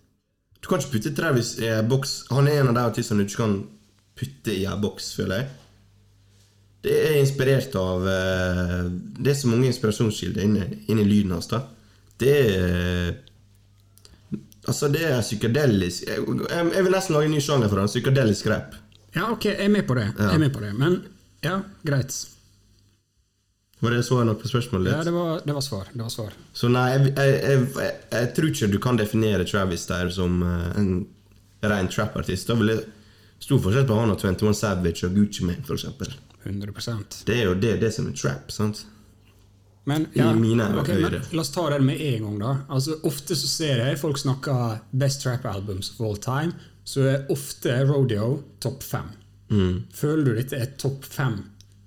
[0.60, 2.12] Du kan ikke putte Travis i en boks.
[2.30, 3.56] Han er en av de artistene du ikke kan
[4.18, 5.52] putte i en boks, føler jeg.
[6.84, 8.80] Det er inspirert av eh,
[9.16, 11.48] Det er så mange inspirasjonskilder inni, lyden hans.
[11.48, 11.62] da
[12.20, 13.14] Det er
[14.64, 17.90] Altså, det er psykadelisk jeg, jeg, vil nesten lage en ny sjanger for den.
[17.90, 18.78] Psykadelisk rap.
[19.12, 20.06] Ja, ok, jeg er med på det.
[20.16, 20.70] Jeg er med på det.
[20.78, 20.96] Men
[21.44, 22.16] ja, greit.
[23.84, 24.96] Var det svar nok på spørsmålet ditt?
[24.96, 25.90] Ja, det var, det var svar.
[25.92, 26.32] Det var svar.
[26.56, 30.40] Så nei, jeg, jeg, jeg, jeg, jeg tror ikke du kan definere Travis der som
[30.40, 30.90] eh, en
[31.64, 32.48] ren trap-artist.
[32.48, 32.86] Da vil jeg
[33.44, 36.12] Stor forskjell på han og 21 Savage og Gucci Mane, eksempel.
[36.44, 38.84] 100% Det er jo det, det som er trap, sant?
[39.84, 41.10] Men, I mine ok, øyne.
[41.10, 42.38] men La oss ta det med en gang.
[42.40, 44.54] da Altså Ofte så ser jeg folk snakke
[44.92, 46.54] best trap albums of all time.
[46.84, 49.10] Så er ofte Rodeo topp fem.
[49.52, 49.84] Mm.
[49.92, 51.42] Føler du dette er topp fem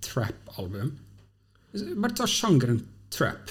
[0.06, 0.92] trap-album?
[1.98, 3.50] Bare ta sjangeren trap.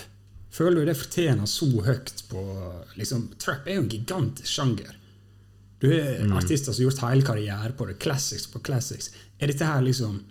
[0.55, 2.43] Føler du det fortjener så høyt på
[2.97, 4.95] liksom, Trap er jo en gigantisk sjanger.
[5.81, 6.33] Du er Mm.
[6.39, 7.99] artister som har gjort hele karriere på det.
[7.99, 9.11] Classics på classics.
[9.41, 10.23] Er dette her liksom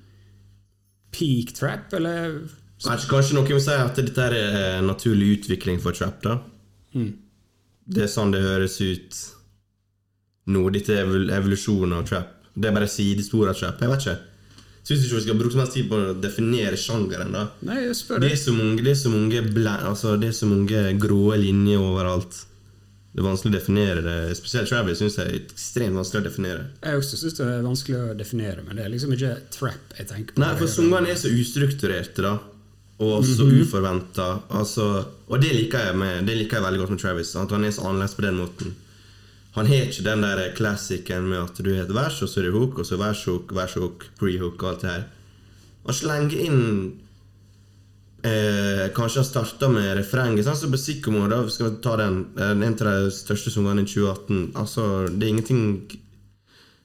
[1.12, 2.42] peak trap, eller
[2.82, 4.34] ikke, Kanskje noen vil si at dette er
[4.80, 6.40] en naturlig utvikling for trap, da?
[6.94, 9.16] Det er sånn det høres ut
[10.48, 10.70] nå.
[10.74, 12.28] Dette er evol- evolusjonen av trap.
[12.58, 13.80] Det er bare sidespor av trap.
[13.80, 14.18] Jeg vet ikke.
[14.86, 17.32] Syns ikke vi skal bruke så mye tid på å definere sjangeren.
[17.32, 18.32] da Nei, jeg spør Det deg.
[18.32, 21.80] er så mange, det er så mange, bla, altså, det er så mange grå linjer
[21.80, 22.46] overalt.
[23.16, 24.16] Det er vanskelig å definere det.
[24.36, 26.66] Spesielt Travis syns jeg er ekstremt vanskelig å definere.
[26.84, 30.08] Jeg også syns det er vanskelig å definere, men det er liksom ikke trap jeg
[30.10, 30.42] tenker på.
[30.44, 32.34] Nei, for sangene er så ustrukturerte, da.
[33.00, 33.62] Og så Mhm.
[33.64, 34.42] uforventa.
[34.52, 37.36] Altså, og det liker, jeg med, det liker jeg veldig godt med Travis.
[37.36, 38.76] At han er så annerledes på den måten.
[39.56, 42.44] Han har ikke den der klassikeren med at du har et vers, og så er
[42.44, 45.04] det hook, og så vers-hook, vers-hook, pre-hook og alt det her.
[45.86, 46.94] Han slenger inn
[48.26, 50.48] eh, Kanskje han starta med refrenget.
[50.48, 52.18] Sånn som på Sycamore, da skal vi ta den.
[52.42, 54.42] En av de største sangene i 2018.
[54.62, 55.64] Altså, det er ingenting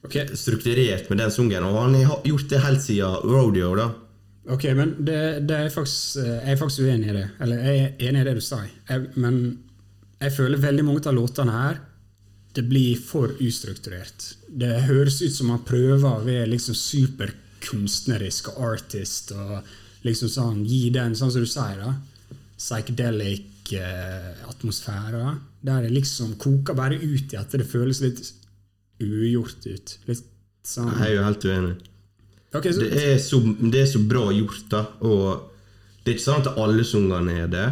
[0.05, 0.29] okay.
[0.37, 3.89] strukturert med den sungen, og han har gjort det helt siden Rodeo, da.
[4.51, 7.27] ok, men det, det er faktisk, eh, jeg er faktisk uenig i det.
[7.43, 9.41] Eller jeg er enig i det du sa, jeg, men
[10.21, 11.79] jeg føler veldig mange av låtene her
[12.51, 14.25] det blir for ustrukturert.
[14.47, 19.61] Det høres ut som han prøver å være liksom superkunstnerisk og artist og
[20.03, 21.93] liksom sånn gi den, sånn som du sier, da,
[22.61, 25.35] psychedelic eh, atmosfære,
[25.65, 28.21] der det liksom koker bare ut i at det føles litt
[29.01, 29.95] ugjort ut.
[30.09, 30.25] Litt
[30.65, 31.75] sånn Jeg er jo helt uenig.
[32.53, 33.39] Okay, så, Det er så,
[33.71, 34.81] det er så bra gjort, da.
[35.07, 35.47] Og
[36.03, 37.67] det er ikke sånn at alle sangene er det.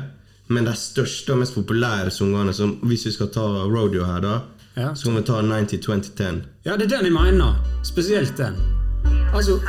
[0.49, 4.37] Men de største og mest populære sangene, som hvis vi skal ta Rodeo her, da,
[4.79, 4.93] Ja.
[4.95, 6.41] så kan vi ta 90-2010.
[6.65, 7.57] Ja, det er den jeg mener.
[7.83, 8.55] Spesielt den.
[9.33, 9.59] Altså,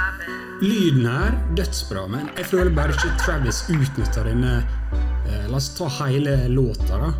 [0.60, 5.88] lyden her, dødsbra, men jeg føler bare ikke Travis utnytter denne eh, La oss ta
[6.02, 7.10] hele låta, da.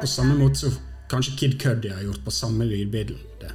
[0.00, 0.76] På samme måte som
[1.10, 3.50] kanskje Kid Cuddy har gjort på samme lydbilde.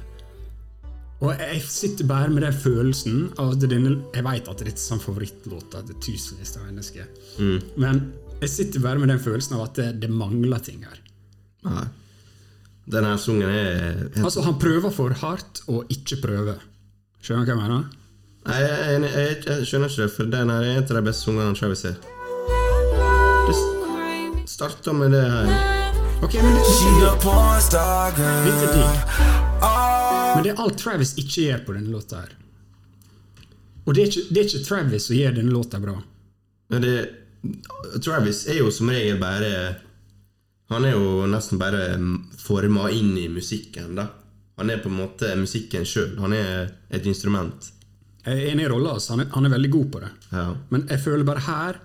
[1.24, 4.82] Og jeg sitter bare med den følelsen av at denne Jeg vet at dette er
[4.82, 7.06] sånn favorittlåta til tusenvis av mennesker,
[7.80, 8.02] men
[8.42, 10.98] jeg sitter bare med den følelsen av at det, det mangler ting her.
[11.64, 11.86] Nei.
[12.86, 13.70] Denne sungen er
[14.12, 16.60] helt Altså, han prøver for hardt og ikke prøver.
[17.18, 17.88] Skjønner du hva jeg mener?
[18.46, 21.26] Nei, jeg, er jeg, jeg skjønner ikke det, for den er en av de beste
[21.26, 21.96] sangene Travis er.
[23.46, 23.56] Det
[24.46, 25.50] starta med det her.
[26.22, 26.62] Ok, men det,
[28.20, 28.46] girl.
[28.46, 29.02] Litt digg.
[30.36, 32.22] Men det er alt Travis ikke gjør på denne låta.
[32.22, 32.36] her
[33.84, 35.98] Og det er ikke, det er ikke Travis som gjør denne låta bra.
[36.70, 36.94] Men det,
[38.04, 39.50] Travis er jo som regel bare
[40.70, 41.98] Han er jo nesten bare
[42.42, 44.08] forma inn i musikken, da.
[44.58, 46.14] Han er på en måte musikken sjøl.
[46.22, 47.72] Han er et instrument.
[48.26, 50.10] Jeg er enig i rolla hans, han, er- veldig god på det.
[50.32, 50.46] Ja.
[50.70, 51.76] Men jeg føler bare her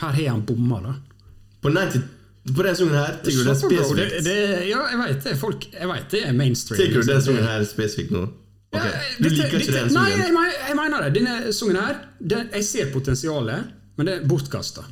[0.00, 0.92] Her har han bomma, da.
[1.60, 2.02] På, 90,
[2.56, 4.12] på den sangen her Tenker du det er spesifikt?
[4.14, 5.34] Det, det, ja, jeg veit det.
[5.40, 6.78] Folk, jeg vet det er mainstream.
[6.80, 8.22] Tenker du den sangen her spesifikt nå?
[8.70, 8.86] Okay.
[8.86, 11.10] Ja, Du dette- liker ikke dette- den Nei, jeg, jeg mener det.
[11.18, 13.66] Denne sangen her, den, jeg ser potensialet,
[13.98, 14.84] men det er bortkasta.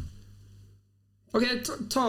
[1.39, 2.05] Ok, ta, ta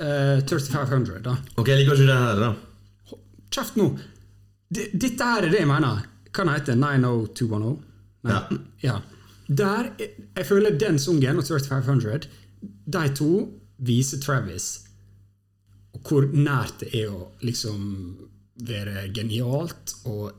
[0.00, 1.36] uh, 3500, da.
[1.58, 3.16] Ok, jeg liker ikke den her, da.
[3.50, 3.90] Kjeft nå!
[4.70, 6.04] Dette her er det jeg mener.
[6.30, 7.72] Hva den heter 90210?
[8.24, 8.60] Nei, Ja.
[8.82, 8.98] ja.
[9.50, 9.88] Der,
[10.36, 12.28] jeg føler den sungen og 3500,
[12.92, 13.30] de to
[13.78, 14.80] viser Travis
[16.06, 17.80] hvor nært det er å liksom
[18.66, 20.30] være genialt og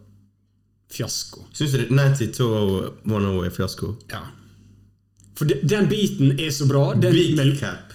[0.91, 1.43] fiasko.
[1.53, 3.91] Syns du 9210 er fiasko?
[4.11, 4.21] Ja.
[5.35, 6.93] For de, den biten er så bra.
[6.93, 7.93] Den, Big mel- cap.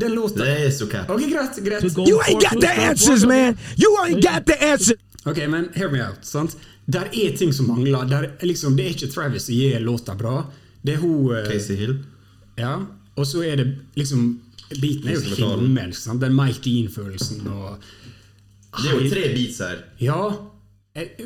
[0.00, 1.10] den låta Det er så cap.
[1.10, 1.56] Ok, greit.
[1.64, 1.96] greit.
[2.08, 3.56] You ain't got the answers, man.
[3.78, 4.98] You ain't got the answers.
[5.26, 6.18] Ok, men hear me out.
[6.26, 6.56] sant?
[6.86, 8.04] Der er ting som mangler.
[8.08, 10.42] Der, er liksom, det er ikke Travis som gir låta bra.
[10.82, 11.98] Det er hun eh, Casey Hill.
[12.58, 12.78] Ja,
[13.14, 14.40] og så er det liksom
[14.72, 16.08] Beaten er jo himmelsk.
[16.20, 17.82] Den Mike Dean-følelsen og
[18.78, 19.82] Det er jo tre beats her.
[20.00, 20.22] Ja.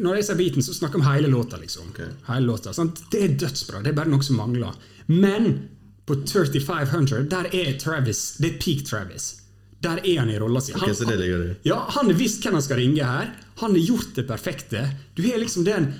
[0.02, 1.58] Når jeg sier beaten, så snakker jeg om hele låta.
[1.60, 1.92] liksom.
[1.94, 2.10] Okay.
[2.26, 3.04] Hele låta, sant?
[3.12, 3.82] Det er dødsbra.
[3.82, 4.74] Det er bare noe som mangler.
[5.06, 5.68] Men
[6.06, 9.45] på 3500, der er Travis Det er peak Travis.
[9.86, 10.74] Der er han i rolla si.
[10.74, 11.54] Han, okay.
[11.66, 13.30] Ja, Han har visst hvem han skal ringe her.
[13.62, 14.82] Han har gjort det perfekte.
[15.14, 15.92] Du har liksom den,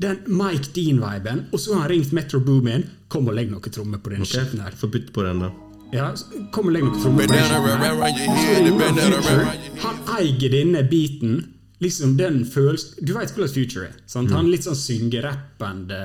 [0.00, 2.88] den Mike Dean-viben, og så har han ringt Metro Boomin.
[3.12, 4.74] Kom og legg noen trommer på den Ok, skitten her.
[4.78, 5.52] Få bytte på den, da.
[5.94, 6.08] Ja,
[6.54, 9.52] kom og legg noen trommer på den skitten her.
[9.84, 11.42] Han Han eier denne beaten.
[11.82, 13.96] Liksom den føles Du veit hvordan Future er.
[14.08, 14.30] Sant?
[14.32, 15.98] Han er litt sånn syngerappende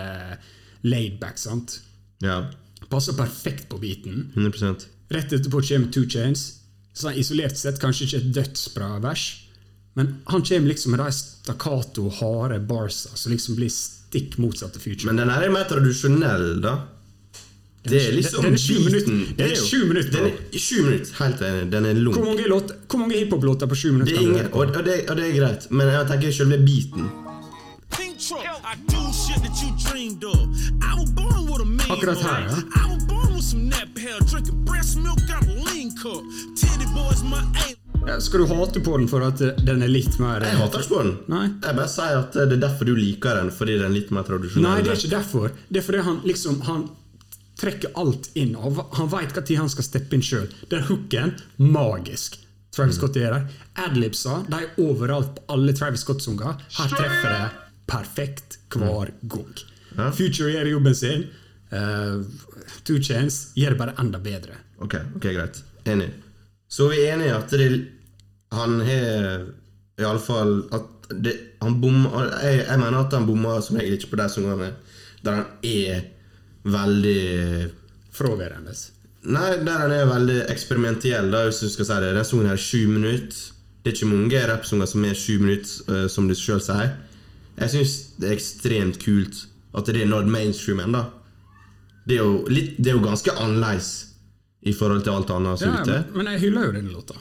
[0.84, 1.38] laidback.
[1.38, 1.80] sant?
[2.23, 2.49] Ja,
[2.89, 4.32] Passer perfekt på beaten.
[4.36, 6.59] 100% Rett etterpå kommer Two Chains.
[7.00, 9.26] Så isolert sett kanskje ikke et dødsbra vers,
[9.96, 14.84] men han kommer liksom med de stakkato, harde barsa som liksom blir stikk motsatt av
[14.84, 15.08] Future.
[15.08, 16.74] Men den her er mer tradisjonell, da.
[17.88, 19.14] Det er liksom Den er sju minutter.
[19.38, 20.34] Den er sju minutter, er
[21.22, 21.72] Helt enig.
[21.72, 22.44] Den er Hvor mange,
[22.90, 25.40] hvor mange hiphop-låter på sju minutter Det er ingen, og, og, det, og det er
[25.40, 27.10] greit, men jeg tenker selve beaten.
[31.90, 33.29] Akkurat her, ja.
[33.39, 36.23] I was born with some nap hair, drinking breast milk out of lean cup.
[36.56, 37.78] Titty boys, my ain't.
[38.21, 40.89] Skal du hate på den for at eh, den er litt mer Jeg hater ikke
[40.89, 41.13] på den.
[41.32, 41.45] Nei.
[41.63, 44.28] Jeg bare sier at det er derfor du liker den, fordi den er litt mer
[44.28, 44.65] tradisjonell.
[44.65, 45.56] Nei, det er ikke derfor.
[45.69, 46.86] Det er fordi han liksom Han
[47.60, 48.56] trekker alt inn.
[48.60, 50.47] Han, han veit når han skal steppe inn sjøl.
[50.71, 52.39] Den hooken magisk.
[52.75, 53.60] Travis Scott gjør det.
[53.86, 56.60] Adlibsa de er overalt på alle Travis Scott-sanger.
[56.80, 57.49] Her treffer det
[57.88, 59.67] perfekt hver gang.
[60.15, 61.30] Future gjør jobben sin.
[61.70, 62.26] Uh,
[62.84, 64.58] Two Chains gjør det bare enda bedre.
[64.82, 65.62] Ok, ok, greit.
[65.86, 66.10] Enig.
[66.70, 67.70] Så vi er enige at det,
[68.54, 69.44] han har
[70.00, 74.20] iallfall at det, han bomma jeg, jeg mener at han bomma som regel ikke på
[74.20, 74.72] de sangene
[75.26, 76.04] der han er
[76.70, 77.70] veldig
[78.20, 78.74] Fraværende.
[79.32, 82.10] Nei, der han er veldig eksperimentiell, da, hvis du skal si det.
[82.18, 83.38] Den sangen her er sju minutter.
[83.80, 86.96] Det er ikke mange rappsanger som er sju minutter, uh, som du sjøl sier.
[87.60, 91.06] Jeg syns det er ekstremt kult at det er nådd mainstreamen, da.
[92.10, 93.89] Det er jo, litt, det er jo ganske annerledes
[94.65, 95.98] i forhold til alt annet som Ja, ute.
[96.10, 97.15] men, men jeg hyller jo denne låta.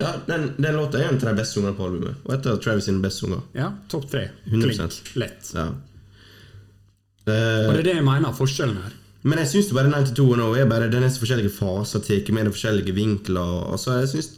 [0.00, 2.20] Ja, den, den låta er en av de beste sangene på albumet.
[2.24, 3.42] Og et av Travis sine beste sanger.
[3.58, 4.22] Ja, Topp tre.
[4.48, 5.00] Klink.
[5.20, 5.50] Lett.
[5.54, 5.68] Ja.
[5.74, 8.94] Og Eh, det er det jeg mener forskjellen her.
[9.28, 12.46] men jeg syns bare 92 nå er bare Den er så forskjellige faser, tar med
[12.48, 13.66] de forskjellige vinkler.
[13.74, 14.30] Altså, jeg syns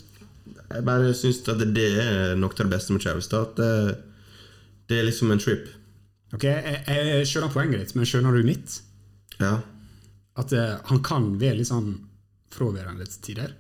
[0.73, 3.29] Jeg bare syns at det er noe av det beste med Travis.
[3.31, 3.97] Da, at det,
[4.91, 5.69] det er liksom en trip.
[6.35, 8.81] Ok, jeg, jeg skjønner poenget ditt, men skjønner du mitt?
[9.39, 9.59] Ja.
[10.41, 11.93] At eh, han kan være litt sånn
[12.53, 13.55] fraværende til tider.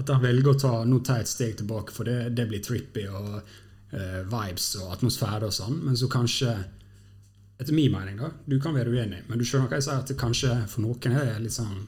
[0.00, 3.06] At han velger å ta, nå ta et steg tilbake, for det, det blir trippy
[3.10, 6.58] og eh, vibes og atmosfære og sånn, men så kanskje
[7.60, 8.30] Etter min mening, da.
[8.48, 11.12] Du kan være uenig, men du skjønner hva jeg sier, at det kanskje for noen
[11.20, 11.82] er litt sånn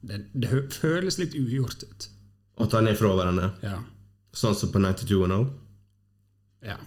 [0.00, 2.06] Det, det føles litt ugjort ut.
[2.64, 3.50] At han er fraværende.
[3.60, 3.82] Ja.
[4.32, 5.50] Sånn som på 9210.
[6.70, 6.78] ja.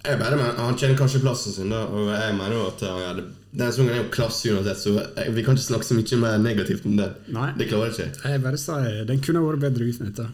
[0.00, 1.82] Jeg mener, Han kjenner kanskje plassen sin, da.
[1.84, 3.26] Og jeg mener jo at han det.
[3.50, 6.36] Den sangen er jo klasse uansett, så jeg, vi kan ikke snakke så mye mer
[6.38, 7.16] negativt om den.
[7.34, 7.48] Nei.
[7.58, 8.28] Det klarer jeg ikke.
[8.30, 10.26] Jeg bare sier den kunne vært bedre utnytta.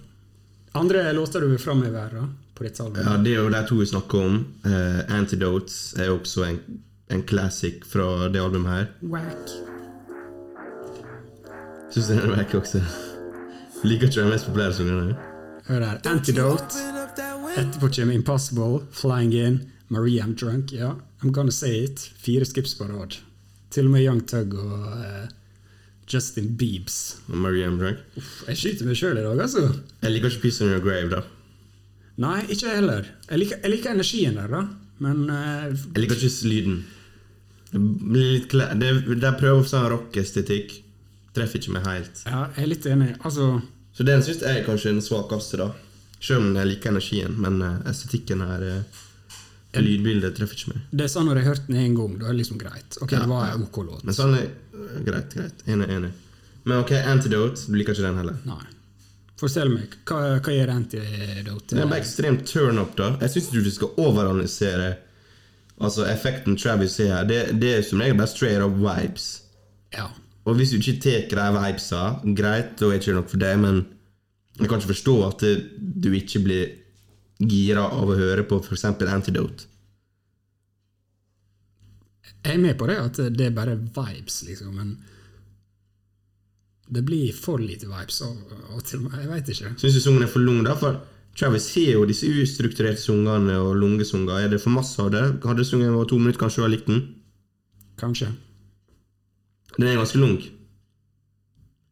[0.77, 2.27] Andre låter du vil framheve her, da?
[2.57, 3.01] På ditt album?
[3.01, 4.37] Ja, Det er jo de to vi snakker om.
[4.67, 6.61] Uh, Antidotes er også en,
[7.09, 8.87] en classic fra det albumet her.
[9.15, 9.57] Wack.
[11.95, 12.85] Syns den er wack også.
[13.85, 15.17] Liker ikke den mest populære sangen.
[15.71, 16.05] Hør her.
[16.13, 16.96] Antidote.
[17.57, 20.73] Etterpå kommer Impossible, Flying In, Marie I'm Drunk.
[20.73, 22.01] Ja, I'm gonna say it.
[22.21, 23.17] Fire skips på rad.
[23.71, 25.29] Til og med Young Tug og uh,
[26.13, 27.17] Justin Biebs.
[27.29, 28.03] Og Marie I'm Drunk.
[28.49, 29.65] Jeg skyter meg sjøl i dag, altså.
[30.03, 31.23] Jeg liker ikke Peace on Your Grave, da.
[32.23, 33.09] Nei, ikke jeg heller.
[33.31, 34.63] Jeg liker, jeg liker energien der, da.
[35.05, 36.77] Men uh, Jeg liker ikke lyden.
[37.73, 38.69] Det blir litt kle...
[38.81, 40.77] det, De prøver sånn rockestetikk.
[41.37, 42.23] Treffer ikke meg helt.
[42.25, 43.11] ja, jeg er litt enig.
[43.21, 43.49] Altså,
[43.97, 45.73] Så den syns jeg er kanskje den svakeste, da.
[46.21, 49.03] Selv om jeg liker energien, men eh, estetikken her eh,
[49.77, 50.85] Lydbildet treffer ikke meg.
[50.97, 52.97] Det er sånn når jeg har hørt den en gang, da er det liksom greit.
[53.05, 54.07] Ok, Ja, det var en ok låt.
[54.09, 55.67] Men sånn er eh, greit, greit.
[55.69, 56.13] Enig, enig.
[56.65, 57.67] Men ok, Antidote.
[57.69, 58.39] Du liker ikke den heller?
[58.49, 58.63] Nei.
[59.37, 61.75] Fortell meg, hva, hva gjør Antidote?
[61.75, 63.13] Det er bare ekstremt turn up, da.
[63.21, 64.95] Jeg syns du skal overanalysere
[65.77, 67.25] Altså effekten Travis har her.
[67.29, 69.27] Det, det er som regel bare straight up vibes.
[69.93, 70.07] Ja.
[70.49, 72.03] Og hvis du ikke tar de vibesa,
[72.39, 73.83] greit, da er det ikke noe for deg, men
[74.57, 75.43] jeg kan ikke forstå at
[75.77, 76.69] du ikke blir
[77.39, 78.87] gira av å høre på f.eks.
[78.89, 79.69] Antidote.
[82.47, 84.95] Jeg er med på det, at det er bare vibes, liksom, men
[86.87, 89.07] det blir for lite vibes og til og til.
[89.11, 89.75] Jeg veit ikke.
[89.83, 90.77] Syns du sangen er for lang, da?
[90.79, 91.01] For
[91.37, 94.47] Travis har jo disse ustrukturerte sangene og lange sanger.
[94.47, 95.25] Er det for masse av det?
[95.45, 97.03] Hadde sangen vært to minutter, kanskje du hadde likt den?
[98.01, 98.31] Kanskje.
[99.75, 100.39] Den er ganske lang.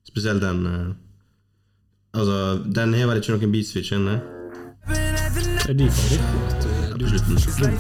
[0.09, 0.93] Spesielt den eh,
[2.15, 2.39] Altså,
[2.75, 4.21] den har vel ikke noen beatswitch inne?
[4.89, 6.61] Det er de favorittlåt.
[6.65, 7.75] du- På slutten.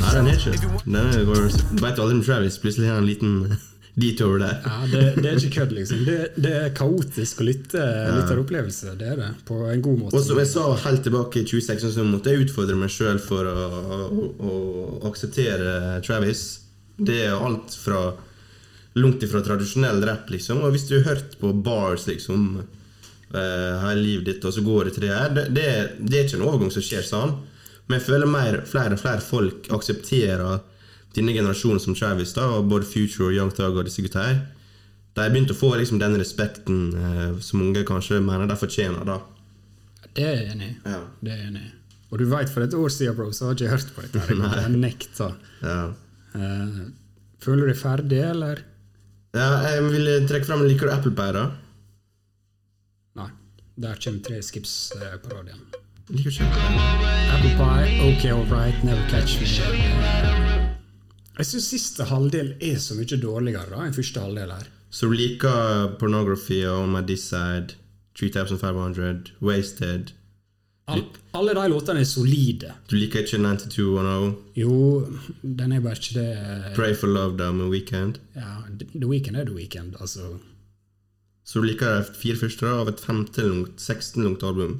[0.00, 0.52] Nei, den er ikke
[0.84, 2.56] den går, Du vet aldri med Travis.
[2.58, 3.58] Plutselig har han en liten
[4.00, 4.56] detour der.
[4.64, 6.00] Ja, det, det er ikke kødd, liksom.
[6.06, 7.84] Det, det er kaotisk å lytte,
[8.24, 8.96] av opplevelse.
[8.98, 10.16] Det er det, på en god måte.
[10.18, 13.46] Og som jeg sa helt tilbake i 2016, så måtte jeg utfordre meg sjøl for
[13.46, 13.68] å,
[14.10, 14.52] å, å
[15.10, 16.42] akseptere Travis.
[16.98, 18.02] Det er alt fra
[18.98, 20.64] langt ifra tradisjonell rap, liksom.
[20.66, 22.64] Og hvis du har hørt på bars, liksom,
[23.30, 25.66] hele livet ditt, og så går det til det her, det, det,
[26.02, 27.36] det er ikke en overgang som skjer sånn.
[27.86, 30.60] Men jeg føler mer, flere og flere folk aksepterer
[31.16, 34.40] denne generasjonen som Travis, da, og både Future og Young Thug og disse gutta her.
[35.14, 39.02] De har begynt å få liksom, den respekten eh, som mange kanskje mener de fortjener.
[39.08, 39.18] da.
[40.14, 40.76] Det er jeg enig i.
[40.86, 41.00] Ja.
[41.18, 41.72] Det er jeg enig i.
[42.10, 44.22] Og du veit, for et år siden, bro, så har jeg ikke hørt på dette.
[44.28, 44.62] her.
[44.62, 45.28] Jeg nekta.
[45.62, 45.80] Ja.
[46.34, 46.78] Uh,
[47.42, 48.62] føler du deg ferdig, eller?
[49.34, 51.44] Ja, jeg vil trekke fram Liker du Apple Pie, da?
[53.80, 55.62] Der kommer tre skips eh, på radioen.
[56.10, 56.44] Liker ikke
[57.34, 57.94] Apple Pie.
[58.08, 59.46] OK Alright, Never Catch Me.
[59.46, 60.66] Eh,
[61.40, 64.66] Jeg syns siste halvdel er så mye dårligere da enn første halvdel her.
[64.92, 67.76] Så du liker Pornography og On My Decide,
[68.18, 70.10] 3500, Wasted
[70.90, 71.04] All,
[71.38, 72.72] alle de låtene er solide.
[72.90, 75.06] Du liker ikke 9210, Jo,
[75.42, 78.18] den er bare ikke det Pray for Love da med Weekend.
[78.34, 78.56] ja,
[78.98, 80.32] The Weekend er The Weekend, altså.
[81.50, 84.76] Så du liker de fire første da, av et 15 langt, 16 langt album.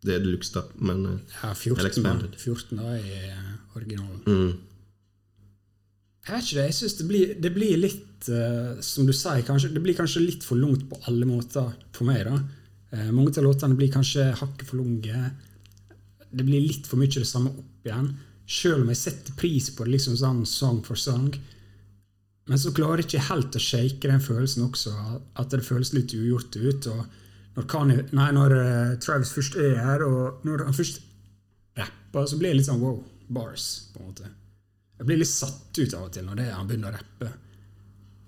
[0.00, 1.88] Det er deluxe, da, men eh, Ja, 14, da.
[1.90, 2.38] expanded.
[2.40, 4.22] 14 da er eh, originalen.
[4.24, 4.54] mm.
[6.28, 6.64] Jeg vet ikke det.
[6.68, 10.20] Jeg synes det blir, det blir litt, uh, som du sier, kanskje, det blir kanskje
[10.20, 12.26] litt for langt på alle måter for meg.
[12.28, 12.40] da.
[12.92, 15.22] Uh, mange av låtene blir kanskje hakket for lange.
[16.28, 18.10] Det blir litt for mye det samme opp igjen.
[18.44, 21.32] Selv om jeg setter pris på det liksom sånn song for song.
[22.48, 24.92] Men så klarer jeg ikke helt å shake den følelsen også,
[25.36, 26.86] at det føles litt ugjort ut.
[26.94, 31.02] og Når, Kanye, nei, når eh, Travis først er her, og når han først
[31.76, 34.32] rapper, så blir det litt sånn wow, bars, på en måte.
[34.98, 37.34] Jeg blir litt satt ut av og til når det er han begynner å rappe.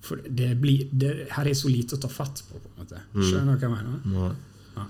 [0.05, 2.61] For det blir, det, her er så lite å ta fatt på.
[2.61, 3.01] på en måte.
[3.17, 4.37] Skjønner du hva jeg mener?
[4.77, 4.85] Ja.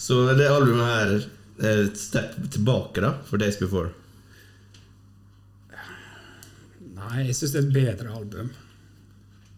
[0.00, 1.14] Så det albumet her
[1.64, 3.94] er et step tilbake da, for Days Before.
[6.96, 8.52] Nei, jeg syns det er et bedre album.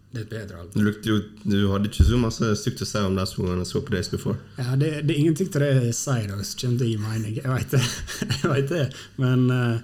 [0.09, 0.87] Det er et bedre album.
[1.05, 1.11] Du,
[1.44, 4.09] du hadde ikke så masse stygt å si om det som jeg så på Days
[4.09, 4.38] Before.
[4.57, 7.03] Ja, det, det er ingenting til det jeg sier da, som kommer til å gi
[7.03, 7.37] mening.
[7.42, 7.83] Jeg veit det.
[8.40, 8.87] jeg vet det.
[9.21, 9.77] Men eh,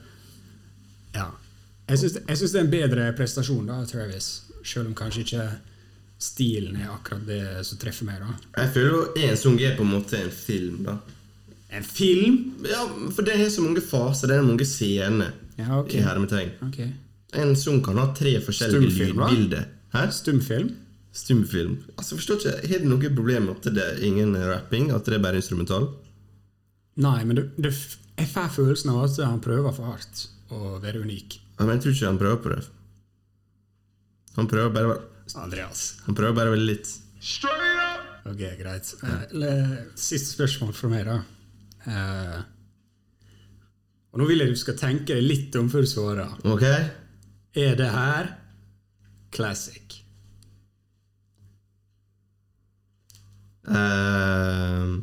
[1.19, 1.29] ja.
[1.91, 4.31] Jeg syns det er en bedre prestasjon da, Travis.
[4.65, 5.47] Selv om kanskje ikke
[6.25, 8.25] stilen er akkurat det som treffer meg.
[8.25, 8.63] da.
[8.63, 10.97] Jeg føler jo en sang er på en måte en film, da.
[11.75, 12.41] En film?
[12.65, 15.99] Ja, for det har så mange faser, det er mange scener Ja, okay.
[15.99, 16.55] i hermetegn.
[16.71, 16.93] Okay.
[17.35, 19.74] En sang kan ha tre forskjellige lydbilder.
[19.95, 20.09] Hæ?
[20.13, 20.73] Stumfilm?
[21.15, 21.77] Stumfilm.
[21.97, 24.89] Altså, forstår ikke, Har du noe problem med at det er ingen rapping?
[24.95, 25.89] At det er bare instrumental?
[26.99, 27.73] Nei, men det, det,
[28.19, 31.39] jeg får følelsen av at han prøver for hardt å være unik.
[31.59, 32.63] Ja, Men jeg tror ikke han prøver på det.
[34.35, 34.97] Han prøver bare,
[35.39, 35.85] Andreas.
[36.07, 36.91] han prøver bare veldig litt.
[37.23, 38.11] Straight up.
[38.33, 38.91] Ok, greit.
[39.05, 41.21] Eh, Siste spørsmål fra meg, da.
[41.87, 42.41] Eh,
[44.15, 46.35] og Nå vil jeg du skal tenke deg litt om før du svarer.
[46.47, 46.63] Ok?
[47.59, 48.33] Er det her
[49.35, 50.01] classic?
[53.65, 55.01] Uh,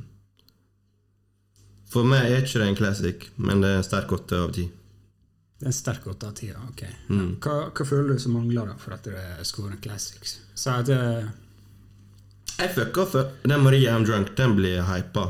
[1.91, 4.67] for meg er ikke det en classic, men det er en sterk åtte av ti.
[5.61, 6.49] Det er en sterk åtte av ti.
[6.53, 6.83] ok.
[7.11, 7.31] Mm.
[7.43, 10.37] Hva, hva føler du som mangler da for at det scorer en classic?
[10.57, 11.01] Så at det
[12.61, 15.27] Jeg fucka for Den Maria I'm Drunk, den blir hypa.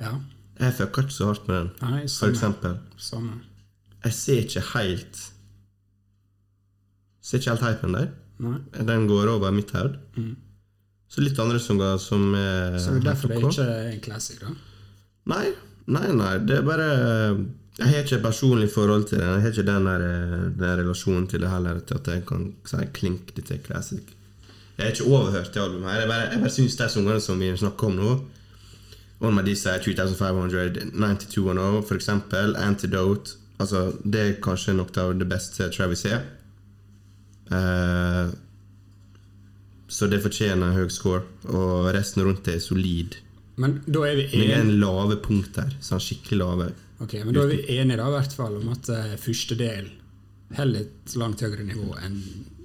[0.00, 0.14] Ja.
[0.60, 1.70] Jeg fucka ikke så hardt med den.
[1.82, 2.78] Nei, For eksempel.
[2.96, 3.40] samme.
[4.04, 5.22] Jeg ser ikke helt
[7.24, 8.08] Ser ikke helt hypen der.
[8.42, 8.58] Nei.
[8.88, 9.98] Den går over mitt hode.
[11.08, 14.00] Så litt andre sanger som er Så det er derfor det er ikke er en
[14.02, 14.54] classic, da?
[15.30, 15.52] Nei,
[15.84, 16.84] Nei, nei, det er bare
[17.76, 19.26] Jeg har ikke et personlig forhold til det.
[19.26, 22.44] Jeg har ikke den, der, eh, den relasjonen til det heller, til at jeg kan
[22.64, 24.14] si klink, dette er classic.
[24.78, 26.00] Jeg har ikke overhørt det albumet her.
[26.00, 28.14] Jeg bare, jeg bare syns de sangene som vi snakker om nå
[29.20, 35.28] of these er 2500, 9210 for eksempel, Antidote Altså, Det er kanskje noe av det
[35.28, 36.24] beste Travis er.
[37.50, 38.32] Eh,
[39.88, 41.22] så det fortjener høy score,
[41.52, 43.18] og resten rundt det er solid.
[43.60, 45.76] Men da er vi Men det er en lave punkt her.
[45.84, 46.70] Sånn skikkelig lave.
[47.04, 49.92] Ok, men da er vi enige da, i hvert fall om at eh, første del
[50.54, 52.18] holder et langt høyere nivå enn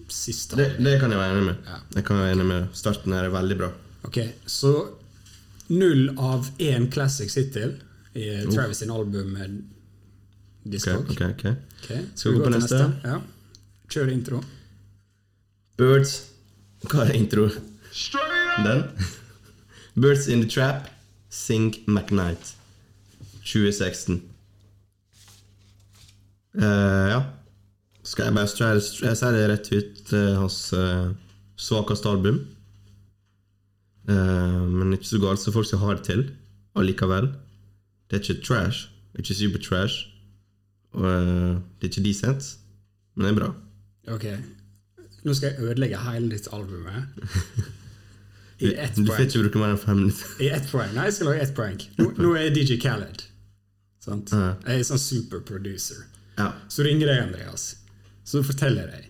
[0.09, 0.57] siste.
[0.57, 1.67] Det, det kan jeg være enig med.
[1.69, 1.79] Ja.
[1.97, 3.69] Jeg kan være enig med Starten her er veldig bra.
[4.09, 4.19] Ok,
[4.49, 4.73] så
[5.69, 7.75] null av én classics hittil
[8.17, 9.35] i Travis sin album
[10.63, 11.03] Discog.
[11.03, 11.51] Okay, okay, okay.
[11.83, 11.99] okay.
[11.99, 12.85] Ok, Skal vi gå på til neste?
[13.05, 13.19] Ja.
[13.89, 14.41] Kjør intro.
[15.79, 16.15] Birds
[16.89, 17.47] Hva er intro?
[18.65, 18.83] Den?
[20.01, 20.89] Birds in the Trap,
[21.29, 22.53] Sing McKnight.
[23.43, 24.21] 2016.
[26.55, 27.21] Uh, ja.
[28.03, 30.13] Skal jeg bare jeg, jeg sier det rett ut.
[30.13, 31.09] uh, hans uh,
[31.59, 32.39] svakeste album.
[34.09, 36.23] Uh, men ikke så galt som folk skal ha det til.
[36.75, 37.31] Allikevel.
[38.09, 38.87] Det er ikke trash.
[39.19, 40.07] Ikke super trash.
[40.97, 42.55] Og eh, det er ikke decent.
[43.15, 43.49] Men det er bra.
[44.15, 44.25] Ok,
[45.25, 46.85] nå skal jeg ødelegge hele ditt album.
[46.87, 47.05] her.
[48.59, 50.31] I ett Du får ikke bruke mer enn fem minutter.
[50.43, 50.91] I ett poeng.
[50.95, 51.77] Nei, jeg skal lage ett poeng.
[51.99, 53.23] Nå, nå er jeg DJ Khaled.
[54.03, 54.33] Sant?
[54.35, 54.49] Ja.
[54.67, 56.01] Jeg er sånn superproducer.
[56.39, 56.49] Ja.
[56.71, 57.69] Så ringer jeg Andreas.
[58.27, 59.05] Så forteller jeg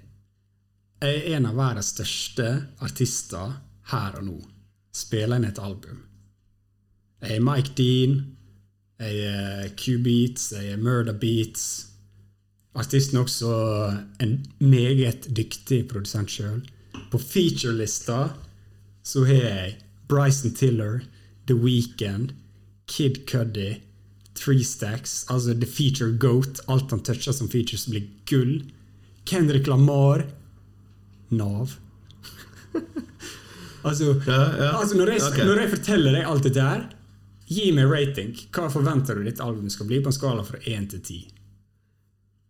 [1.01, 2.45] Jeg er en av verdens største
[2.83, 3.53] artister
[3.93, 4.37] her og nå.
[4.91, 6.01] Spiller inn et album.
[7.23, 8.17] Jeg er Mike Dean.
[8.99, 10.51] Jeg er Q-Beats.
[10.57, 11.88] Jeg er Murder Beats.
[12.77, 13.51] Artisten er også
[14.21, 16.61] en meget dyktig produsent sjøl.
[17.11, 18.29] På featurelista
[19.03, 19.77] så har jeg
[20.09, 20.99] Bryson Tiller,
[21.47, 22.33] The Weekend,
[22.87, 23.81] Kid Cuddy,
[24.35, 26.61] Three Stacks, altså The Feature Goat.
[26.67, 28.63] Alt han toucher som features, blir gull.
[29.25, 30.25] Kendrick Lamar
[31.29, 31.73] Nav.
[33.83, 34.79] altså, Ja, ja.
[34.79, 35.45] altså når, jeg, okay.
[35.45, 36.87] når jeg forteller deg alt det der,
[37.49, 38.37] gi meg rating.
[38.53, 41.38] Hva forventer du ditt album skal bli på en skala fra 1 til 10?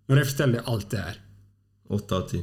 [0.10, 1.18] Når jeg forteller alt det her,
[1.90, 2.40] Åtte av ti.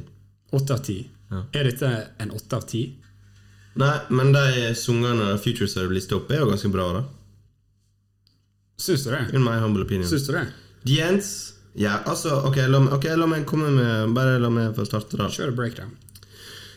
[0.51, 1.41] 8 av 10, Ja.
[1.53, 1.89] er dette
[2.19, 2.93] en 8 av 10?
[3.79, 6.87] Nei, men de sangene og features som lista opp, er jo ganske bra.
[6.93, 7.03] da
[8.79, 9.21] Syns du det?
[9.33, 10.07] In my humble opinion.
[10.09, 10.47] Syns du det?
[10.85, 14.73] The Ends Ja, altså, ok, la, meg- ok, la meg komme med Bare la meg
[14.75, 15.27] få starte, da.
[15.29, 15.91] Kjør breakdown.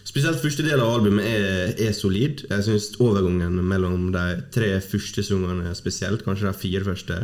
[0.04, 2.44] Spesielt første del av albumet er, er solid.
[2.50, 7.18] Jeg syns overgangen mellom de tre første sangene spesielt, kanskje de fire første,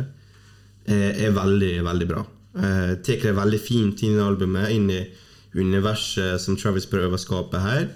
[0.87, 2.25] er, er veldig, veldig bra.
[2.57, 5.01] Eh, Tar det veldig fint inn i albumet, inn i
[5.57, 7.87] universet som Travis prøver å skape her.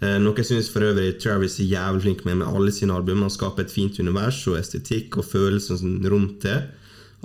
[0.00, 3.24] Eh, Noe jeg syns for øvrig Travis er jævlig flink med med alle sine album.
[3.26, 6.58] Han skaper et fint univers og estetikk og følelser rundt det.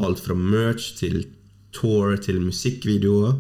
[0.02, 1.26] Alt fra merch til
[1.74, 3.36] tour til musikkvideoer.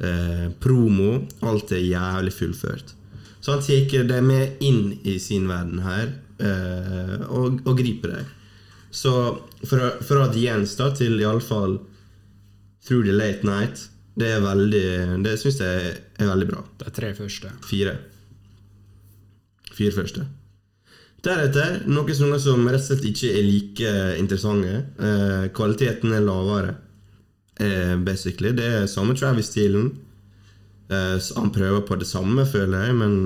[0.00, 1.22] Eh, promo.
[1.42, 2.94] Alt er jævlig fullført.
[3.40, 6.08] Så han tar det med inn i sin verden her
[6.40, 8.24] eh, og, og griper det.
[8.90, 9.12] Så
[9.66, 11.78] fra, fra Ends da til iallfall
[12.84, 14.86] Through the Late Night Det er veldig
[15.24, 16.62] Det syns jeg er veldig bra.
[16.78, 17.50] De tre første.
[17.66, 17.96] Fire.
[19.74, 20.26] Fire første.
[21.24, 24.74] Deretter noen sanger som rett og slett ikke er like interessante.
[25.00, 26.74] Eh, kvaliteten er lavere,
[27.56, 28.52] eh, basically.
[28.52, 29.88] Det er samme Travis-stilen.
[30.90, 33.16] Eh, han prøver på det samme, føler jeg, men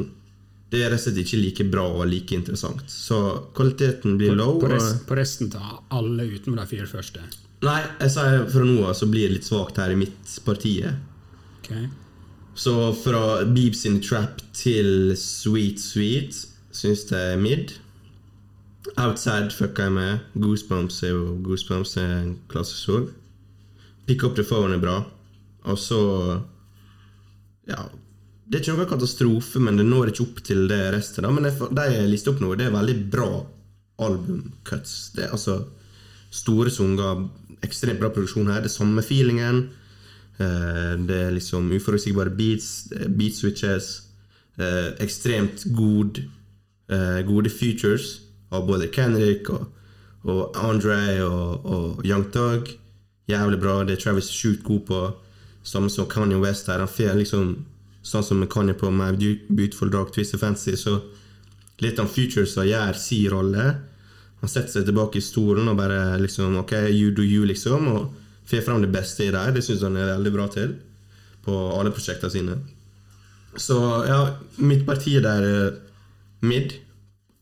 [0.70, 2.86] det er rett og slett ikke like bra og like interessant.
[2.86, 4.60] Så kvaliteten blir low.
[4.60, 7.20] På, rest, på resten av alle utenom de fire første.
[7.66, 11.00] Nei, jeg sier fra nå av så blir det litt svakt her i mitt partiet.
[11.58, 11.88] Okay.
[12.58, 16.38] Så fra Beeps in Trap til Sweet Sweet
[16.74, 17.74] syns jeg er mid.
[18.96, 20.26] Outside fucka jeg med.
[20.38, 23.10] Goosebumps er jo Goosebumps er en klassesol.
[24.08, 24.98] Pick Up The Phone er bra.
[25.68, 26.02] Og så
[27.68, 27.88] Ja.
[28.48, 31.22] Det er ikke noe katastrofe, men det når ikke opp til det resten.
[31.22, 31.30] Da.
[31.30, 33.44] Men de jeg lister opp nå, det er veldig bra
[34.00, 35.12] albumcuts.
[35.12, 35.66] Det er altså
[36.32, 37.28] store sanger,
[37.62, 38.60] ekstremt bra produksjon her.
[38.62, 39.68] Det er samme feelingen.
[40.38, 44.02] Eh, Det er liksom uforutsigbare beats, er beat switches.
[44.58, 46.18] eh, Ekstremt god,
[46.90, 49.66] eh, gode features av både Kendrick og,
[50.24, 52.68] og Andre og, og Young Thug.
[53.28, 53.84] Jævlig bra.
[53.84, 55.14] Det er Travis sjukt god på.
[55.62, 56.78] Samme som Kanye West her.
[56.78, 57.64] Han får liksom
[58.02, 59.10] Sånn som Kanye på My
[59.50, 61.02] Beautiful Dark Twisted Fancy, så
[61.82, 63.74] litt av features gjør si rolle.
[64.40, 67.88] Han setter seg tilbake i stolen og bare liksom Ok, you do you, liksom.
[67.90, 69.54] Og får fram det beste i deg.
[69.56, 70.76] Det syns han er veldig bra til
[71.44, 72.56] på alle prosjektene sine.
[73.58, 73.76] Så
[74.06, 74.20] ja,
[74.60, 75.76] mitt parti der er
[76.44, 76.74] mid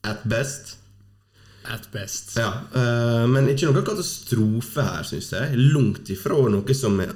[0.07, 0.77] at best.
[1.67, 2.37] At best.
[2.39, 5.59] Ja, uh, Men ikke noe katastrofe her, syns jeg.
[5.75, 7.13] Langt ifra noe som er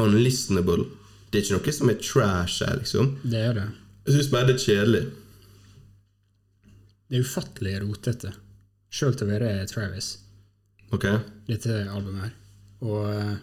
[0.00, 0.88] unlistenable.
[1.30, 3.16] Det er ikke noe som er trash her, liksom.
[3.22, 3.66] Det er det.
[4.06, 5.02] Jeg syns bare det er kjedelig.
[7.12, 8.32] Det er ufattelig rotete.
[8.92, 10.10] Sjøl til å være Travis,
[10.92, 11.06] Ok?
[11.48, 12.34] dette albumet her.
[12.84, 13.34] Og uh,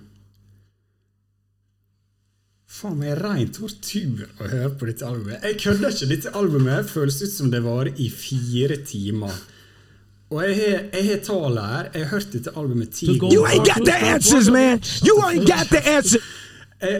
[2.69, 5.41] Faen meg rein tortur å høre på dette albumet.
[5.41, 6.07] Jeg kødder ikke.
[6.11, 9.33] Dette albumet føles ut som det varer i fire timer.
[10.29, 11.87] Og jeg har, tallet her.
[11.95, 13.33] Jeg har hørt dette albumet ti ganger.
[13.33, 14.83] You ain't got the answers, man.
[15.01, 16.27] You ain't got the answers.
[16.83, 16.99] Jeg,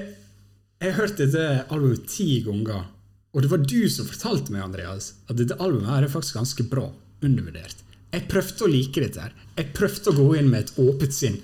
[0.82, 2.88] jeg har hørt dette albumet ti ganger,
[3.30, 6.66] og det var du som fortalte meg, Andreas, at dette albumet her er faktisk ganske
[6.72, 6.88] bra.
[7.22, 7.86] Undervurdert.
[8.14, 9.22] Jeg prøvde å like dette.
[9.22, 9.34] her.
[9.58, 11.40] Jeg prøvde å gå inn med et åpent sinn.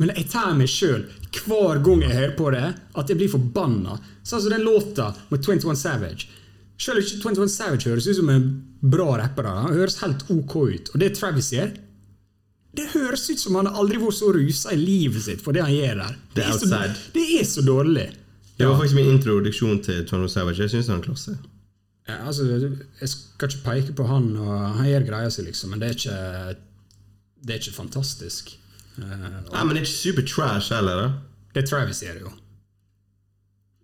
[0.00, 2.66] Men jeg tar meg sjøl hver gang jeg hører på det,
[2.98, 3.98] at jeg blir forbanna.
[4.24, 6.26] Sånn som den låta med 21 Savage.
[6.80, 8.48] Selv ikke 21 Savage høres ut som en
[8.80, 9.44] bra rapper.
[9.44, 10.90] Han høres helt ok ut.
[10.94, 11.70] Og det Travis gjør
[12.70, 15.64] det høres ut som han aldri har vært så rusa i livet sitt for det
[15.64, 16.18] han gjør der.
[16.36, 16.82] Det er så,
[17.16, 18.04] det er så dårlig.
[18.60, 20.60] Det var faktisk min introduksjon til Tono Savage.
[20.62, 21.34] Jeg syns han er klasse.
[22.08, 22.46] Ja, altså,
[23.00, 25.98] jeg skal ikke peke på han, og han gjør greia si, liksom, men det er
[25.98, 26.60] ikke,
[27.44, 28.54] det er ikke fantastisk.
[28.98, 31.10] Uh, Nei, Men det er ikke super trash heller, da.
[31.54, 32.32] det Travis gjør, jo.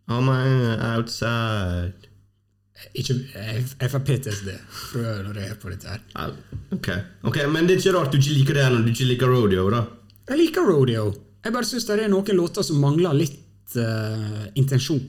[0.07, 1.95] I'm outside
[2.95, 6.03] Ikke, jeg, jeg får PTSD fra når jeg er på dette her.
[6.13, 6.27] Ja,
[6.77, 7.39] ok.
[7.51, 9.81] Men det er ikke rart du ikke liker det når du ikke liker rodeo, da.
[10.29, 11.07] Jeg liker rodeo.
[11.43, 15.07] Jeg bare syns det er noen låter som mangler litt uh, intensjon.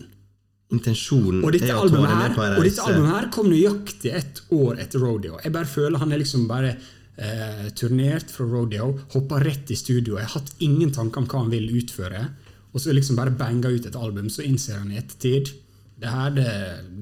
[0.76, 4.42] Intensjonen Og dette, er å ta med på og dette albumet her kom nøyaktig ett
[4.52, 5.38] år etter Rodeo.
[5.40, 10.18] Jeg bare føler han er liksom bare eh, turnert fra Rodeo, hoppa rett i studio.
[10.20, 12.26] Jeg har hatt ingen tanker om hva han vil utføre.
[12.74, 15.54] Og så liksom bare banga ut et album, så innser han i ettertid
[15.98, 16.52] det her det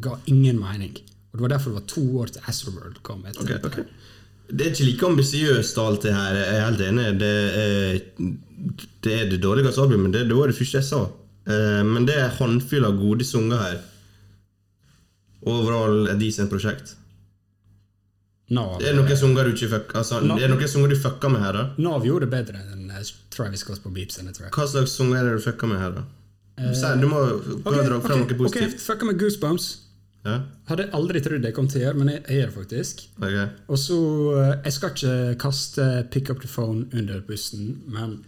[0.03, 0.93] ga ingen mening.
[1.32, 3.26] Og Det var derfor det var to år til Astroworld kom.
[3.26, 3.84] etter okay, okay.
[4.47, 6.38] Det er ikke like ambisiøst alt det her.
[6.38, 7.05] Jeg er helt enig.
[7.20, 7.34] Det
[7.66, 7.99] er
[9.03, 10.13] det, er det dårligste albumet.
[10.13, 11.01] Det, det var det første jeg sa.
[11.48, 13.82] Eh, Men det er håndfull av gode sanger her.
[15.46, 16.96] Overall et decent prosjekt.
[18.50, 20.36] Nav, Er det noen sanger du ikke fuck, altså, No.
[20.38, 21.64] Er noen sanger du fucka med her, da?
[21.82, 24.20] Nav gjorde det bedre enn eh, Travis Scott på Beeps.
[24.22, 26.04] Hva slags sanger er det du fucka med her, da?
[26.56, 27.22] Uh, Du må
[27.66, 28.78] bare dra fram noe positivt.
[28.78, 29.66] ok, fucka med Goosebumps.
[30.26, 30.39] Ja?
[30.70, 33.04] Hadde aldri trodd jeg kom til å gjøre, men jeg, gjør det faktisk.
[33.22, 33.36] Ok.
[33.70, 33.98] Og så
[34.64, 38.24] Jeg skal ikke kaste Pick Up The Phone under bussen, men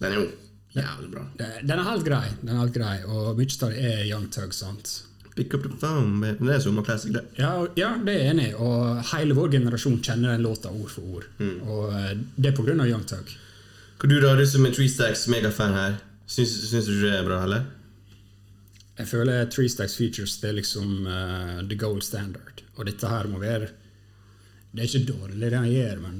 [0.00, 0.28] Den er jo
[0.74, 1.22] jævlig bra.
[1.62, 2.26] den er helt grei.
[2.40, 4.54] Den er helt grei Og mye av det er Young Tug.
[4.54, 5.02] sant?
[5.34, 7.22] Pick up the phone men Det er sommerklassisk, det.
[7.38, 8.54] Ja, ja, det er jeg enig i.
[8.54, 11.28] Og hele vår generasjon kjenner den låta ord for ord.
[11.40, 13.32] Og eh, det er på grunn av Young Tug.
[13.98, 15.94] Hva du da, du som er Tree Stacks megafan her,
[16.26, 17.64] syns, syns du det er bra, heller?
[18.98, 22.60] Jeg føler Three Stacks Features det er liksom uh, the gold standard.
[22.76, 23.70] Og dette her må være
[24.72, 26.18] Det er ikke dårlig det han gjør, men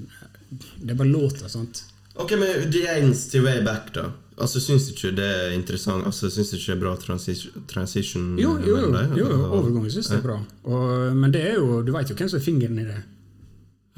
[0.81, 1.49] det er bare låta.
[1.49, 1.85] sant?
[2.21, 4.11] Ok, men The Ains til Way Back, da.
[4.43, 6.07] Altså, Syns du ikke det er interessant?
[6.09, 9.13] Altså, Syns du ikke det er bra transition, transition Jo, jo, jo, deg?
[9.19, 10.39] jo, overgangen syns jeg er bra.
[10.65, 13.03] Og, men det er jo, du veit jo hvem som er fingeren i det.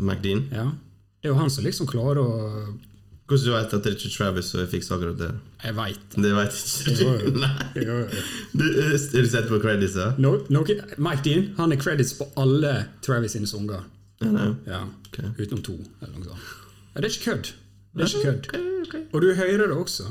[0.03, 0.49] McDean?
[0.53, 0.67] Ja.
[1.23, 2.33] Det er jo han som liksom klarer å
[3.25, 5.31] Hvordan du vet at det er ikke Travis som fikser akkurat det?
[5.62, 6.33] Jeg veit det.
[6.37, 7.23] Vet ikke Jo, du.
[7.25, 7.31] jo.
[7.41, 7.53] Nei.
[7.81, 8.25] Jo, jo.
[8.53, 10.11] Du, er du sett på credits, da?
[10.21, 10.61] No, no,
[11.01, 12.75] Mike Dean han er credits på alle
[13.07, 13.87] Travis sine sanger.
[14.21, 14.51] Ja.
[14.69, 14.83] Ja.
[15.09, 15.31] okay.
[15.39, 15.79] Utenom to.
[16.03, 16.53] eller noe sånt.
[16.93, 17.55] Ja, det er ikke kødd.
[17.95, 19.09] Det er ikke kødd.
[19.14, 20.09] Og du hører det også.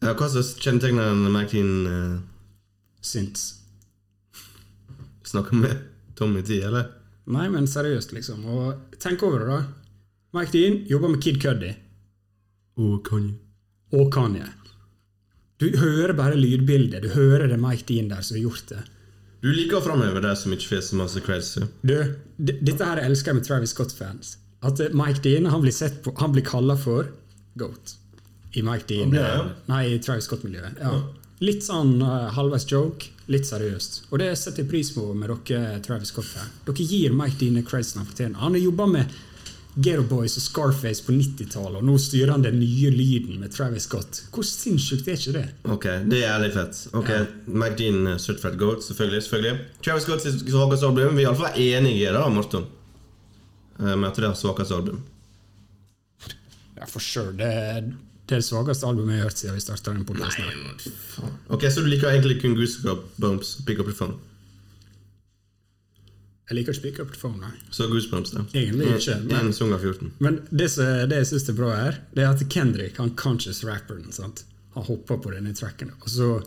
[0.00, 2.20] Ja, hva som kjennetegner en McDean uh,
[3.04, 3.46] Synts.
[5.28, 5.82] snakker med
[6.16, 6.88] Tommy T, eller?
[7.30, 8.44] Nei, men seriøst, liksom.
[8.48, 9.60] Og tenk over det, da.
[10.36, 11.72] Mike Dean jobber med Kid Cuddy
[12.78, 13.34] Og Kanye.
[13.92, 14.46] og Kanye.
[15.60, 17.02] Du hører bare lydbildet.
[17.02, 18.82] Du hører det Mike Dean der som har gjort det.
[19.42, 21.54] Du liker å framheve det som ikke får så masse creds.
[21.82, 21.94] Du,
[22.38, 24.36] dette her elsker jeg med Travis Scott-fans.
[24.60, 27.08] At eh, Mike Dean han blir, sett på, han blir kalla for
[27.54, 27.96] GOAT.
[28.52, 29.46] I Mike Dean ja?
[29.70, 30.80] Nei, i Travis Scott-miljøet.
[30.82, 30.98] Ja.
[31.40, 34.10] Litt sånn uh, halvveis joke, litt seriøst.
[34.10, 36.50] Og det setter jeg pris på med dere Travis Scott her.
[36.66, 38.42] Dere gir Mike Dean credsen han fortjener.
[38.42, 39.14] Han har jobba med
[39.78, 43.86] Ghetto Boys og Scarface på 90-tallet, og nå styrer han den nye lyden med Travis
[43.86, 44.24] Scott.
[44.34, 45.46] Hvor sinnssykt er ikke det?
[45.70, 46.82] Ok, det er jævlig fett.
[46.98, 47.10] Ok,
[47.46, 49.22] McDean uh, Surtfred Goat, selvfølgelig.
[49.28, 49.56] selvfølgelig.
[49.86, 51.16] Travis Scott sitt album.
[51.16, 52.66] Vi er iallfall enige da, Morten.
[53.80, 55.02] Eh, jeg tror det er svakeste album.
[56.76, 57.32] Ja, for sure.
[57.36, 57.90] Det, er
[58.30, 60.44] det svakeste albumet jeg har hørt siden vi starta den podkasten.
[61.48, 64.18] Ok, Så du liker egentlig kun Goosebumps Bumps, Pick Up The Phone?
[66.50, 67.52] Jeg liker ikke Pick Up The Phone, nei.
[67.70, 68.44] Så Goosebumps, da.
[68.58, 70.12] Egentlig ikke, men- En sang av 14.
[70.18, 70.70] Men det,
[71.10, 74.44] det jeg syns er bra her, det er at Kendrick, han conscious rapperen, sant?
[74.74, 76.42] han hopper på denne tracken, og så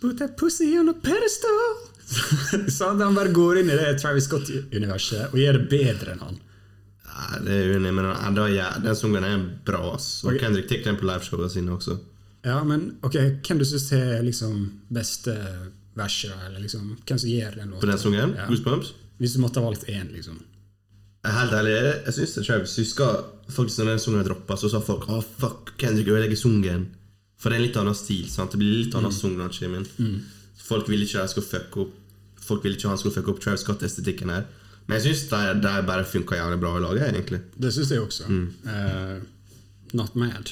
[0.00, 1.89] Put that pussy on a pedestal!
[2.76, 6.38] Så han bare går inn i det Travis Scott-universet og gjør det bedre enn han.
[7.10, 8.08] Nei, det er uenig, men
[8.54, 9.82] ja, den sangen er bra.
[9.94, 10.22] ass.
[10.24, 10.44] Og okay.
[10.44, 11.98] Kendrick tok den på liveshowene sine også.
[12.46, 15.34] Ja, men ok, hvem du syns er liksom beste
[15.98, 17.82] verset, eller liksom, hvem som gjør den låta?
[17.82, 18.46] På den sangen, Ja.
[18.48, 18.94] Goosebumps.
[19.20, 20.38] Hvis du måtte ha valgt én, liksom.
[21.28, 24.80] Er Helt ærlig, jeg, syns det Travis husker faktisk når den sangen droppa, så sa
[24.80, 26.88] folk oh, fuck, Kendrick ødelegger sangen.
[27.36, 28.28] For det er en litt annen stil.
[28.32, 28.52] sant?
[28.52, 29.90] Det blir litt annen sang når han kommer inn.
[30.70, 31.96] Folk vil ikke han skal fucke opp
[32.40, 34.46] Folk vil ikke han skal fucke opp Travis Scott-estetikken her.
[34.88, 37.38] Men jeg syns det, det bare funka jævlig bra i laget, egentlig.
[37.54, 38.26] Det syns jeg også.
[38.72, 39.20] Eh,
[39.94, 40.50] not mad.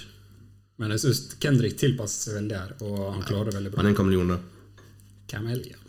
[0.78, 3.80] Men jeg syns Kendrick tilpasser seg veldig her, og han klarer det veldig bra.
[3.80, 4.84] Han er en kameleon, da.
[5.32, 5.80] Camellia.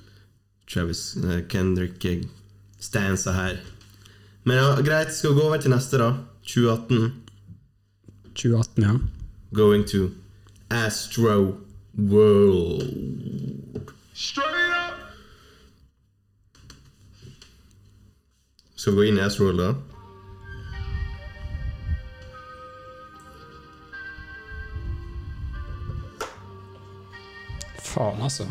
[0.72, 2.08] Travis uh, Kendrick
[2.82, 3.62] stanser her.
[4.50, 6.10] Men ja, greit, skal vi gå over til neste, da.
[6.50, 7.14] 2018.
[8.34, 8.98] 2018, ja.
[9.54, 10.10] Going to
[10.74, 11.60] Astro
[11.94, 13.29] World.
[14.22, 14.95] Straight up.
[18.76, 19.74] Skal vi gå inn i Astro World, da?
[27.80, 28.43] Faen, altså.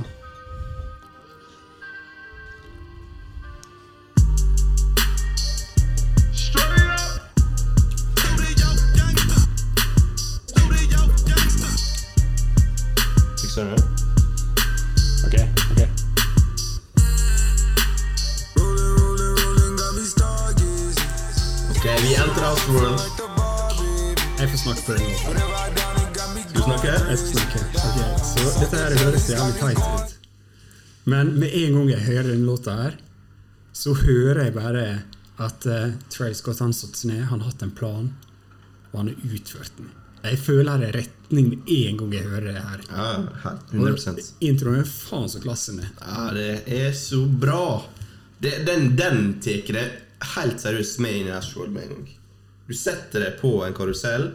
[31.08, 32.96] Men med en gang jeg hører den låta her,
[33.72, 34.82] så hører jeg bare
[35.40, 38.10] at uh, Travis Scott han satt seg ned, han har hatt en plan,
[38.90, 39.92] og han har utført den.
[40.26, 42.82] Jeg føler det er retning med en gang jeg hører det her.
[42.90, 43.06] Ja,
[43.70, 43.70] 100%.
[43.70, 45.92] Og 100 Introen er faen så klassen er.
[46.02, 46.50] Ja, det
[46.80, 47.62] er så bra.
[48.42, 49.86] Det, den den tar det
[50.34, 52.12] helt seriøst med inn i Astro World med en gang.
[52.68, 54.32] Du setter det på en karusell.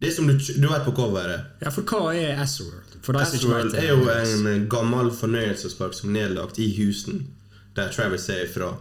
[0.00, 1.52] Det er som du, du vet på coveret.
[1.62, 2.85] Ja, for hva er Astroworld?
[3.20, 7.26] Astroworld er jo en eh, gammel fornøyelsespark som er nedlagt i Houston,
[7.76, 8.74] der Travis er ifra.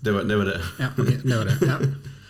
[0.00, 0.36] Det var det.
[0.36, 0.60] Var det.
[0.78, 1.58] Ja, okay, det var det.
[1.60, 1.76] Ja.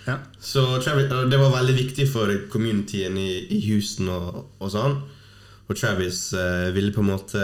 [0.06, 0.18] Ja.
[0.40, 4.96] Så Travis, det var veldig viktig for communityen i, i Houston og, og sånn.
[5.70, 7.42] Og Travis eh, ville på en måte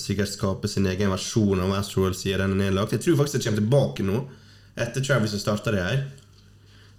[0.00, 2.94] sikkert skape sin egen versjon av Astroworld siden den er nedlagt.
[2.96, 4.22] Jeg tror faktisk det kommer tilbake nå,
[4.78, 6.00] etter Travis starta det her.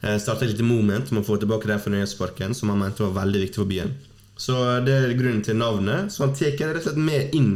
[0.02, 3.18] Eh, starta et lite moment om å få tilbake den fornøyelsesparken som han mente var
[3.26, 3.91] veldig viktig for byen.
[4.39, 6.14] Så det er grunnen til navnet.
[6.14, 7.54] Så han tar rett og slett med inn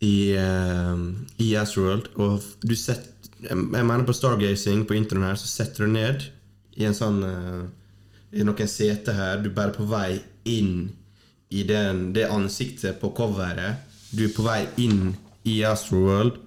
[0.00, 0.96] i, uh,
[1.40, 2.12] i Astroworld.
[2.16, 3.12] Og du setter
[3.44, 6.22] Jeg mener på Stargazing på introen her, så setter du ned
[6.80, 7.66] i en sånn uh,
[8.32, 9.42] I noen seter her.
[9.42, 10.88] Du er bare på vei inn
[11.52, 13.84] i den, det ansiktet på coveret.
[14.16, 15.12] Du er på vei inn
[15.44, 16.40] i Astroworld.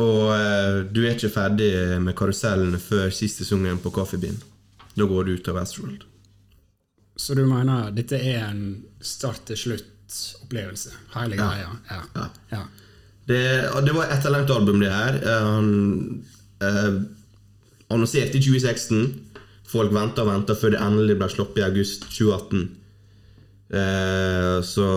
[0.00, 1.70] Og eh, du er ikke ferdig
[2.02, 4.40] med karusellene før siste sesongen på Coffee Bean.
[4.94, 6.02] Da går du ut av Westworld.
[7.16, 8.64] Så du mener dette er en
[9.00, 10.90] start-til-slutt-opplevelse?
[11.14, 11.46] Hele Ja.
[11.50, 11.68] greia?
[11.90, 12.00] Ja.
[12.14, 12.26] Ja.
[12.50, 12.62] ja.
[13.26, 13.42] Det,
[13.86, 15.14] det var et etterlengtet album, det her.
[15.22, 16.24] Eh, Han
[16.60, 16.98] eh,
[17.94, 19.20] annonserte i 2016.
[19.70, 22.66] Folk venta og venta før det endelig ble sluppet i august 2018.
[23.74, 24.88] Eh, så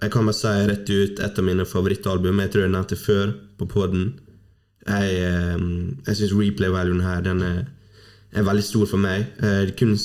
[0.00, 2.40] jeg kan bare si rett ut et av mine favorittalbum.
[2.40, 4.14] Jeg tror jeg nevnte før på poden.
[4.86, 5.66] Jeg, eh,
[6.06, 7.58] jeg syns replay-valuen her den er,
[8.32, 9.26] er veldig stor for meg.
[9.42, 9.96] Eh, kun,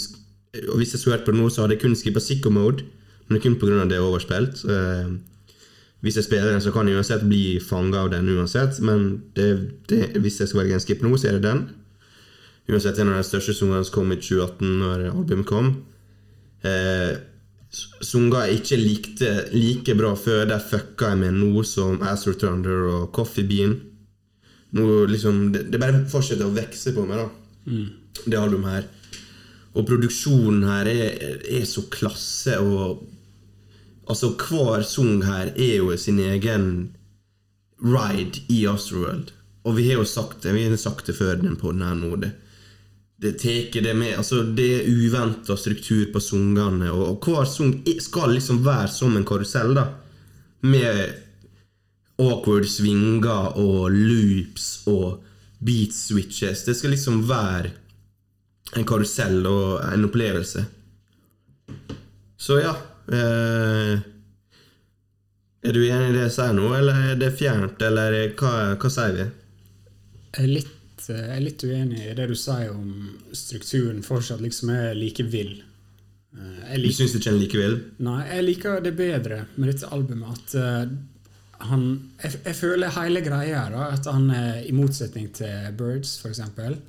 [0.75, 2.83] Hvis jeg skulle hørt på det nå, så hadde jeg kun skippa sicko mode,
[3.27, 3.87] men det er kun pga.
[3.87, 4.65] det er overspilt.
[4.65, 5.15] Eh,
[6.01, 8.79] hvis jeg spiller den, så kan jeg uansett bli fanga av den uansett.
[8.81, 11.69] Men det, det, hvis jeg skal velge en skip nå, så er det den.
[12.69, 15.71] Uansett en av de største sangene som kom i 2018, når albumet kom.
[16.65, 17.15] Eh,
[17.75, 22.87] sanger jeg ikke likte like bra før, der fucka jeg med noe som Astro Thunder
[22.91, 23.77] og Coffee Bean.
[24.75, 27.81] Noe, liksom, det, det bare fortsetter å vokse på meg, da.
[28.25, 28.87] Det albumet her.
[29.75, 33.03] Og produksjonen her er, er så klasse, og
[34.05, 36.65] Altså, hver sang her er jo sin egen
[37.81, 39.31] ride i Astroworld.
[39.65, 42.11] Og vi har jo sagt det vi har sagt det før den podden her nå.
[42.21, 42.31] Det,
[43.25, 47.75] det tar det med Altså, det er uventa struktur på sangene, og, og hver sang
[47.87, 49.87] er- skal liksom være som en karusell, da.
[50.65, 51.21] Med
[52.21, 55.23] awkward svinger og loops og
[55.65, 56.63] beat switches.
[56.67, 57.73] Det skal liksom være
[58.75, 60.65] en karusell og en opplevelse.
[62.37, 62.73] Så ja
[63.09, 63.99] eh,
[65.65, 68.91] Er du enig i det jeg sier nå, eller er det fjernt, eller hva, hva
[68.93, 69.27] sier vi?
[70.35, 70.51] Jeg
[71.13, 72.91] er jeg er litt uenig i det du sier om
[73.35, 75.57] strukturen fortsatt liksom er like vill.
[76.35, 80.55] Eh, Du syns ikke den vill nei, jeg liker det bedre med dette albumet at
[80.59, 80.95] eh,
[81.69, 81.85] han
[82.21, 86.79] jeg, jeg føler hele greia er da, at han er i motsetning til Birds, eksempel,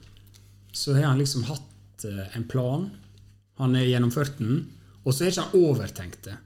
[0.72, 2.90] så har han liksom hatt eh, en plan.
[3.60, 4.66] Han har gjennomført den,
[5.04, 6.36] og så har ikke han overtenkt det.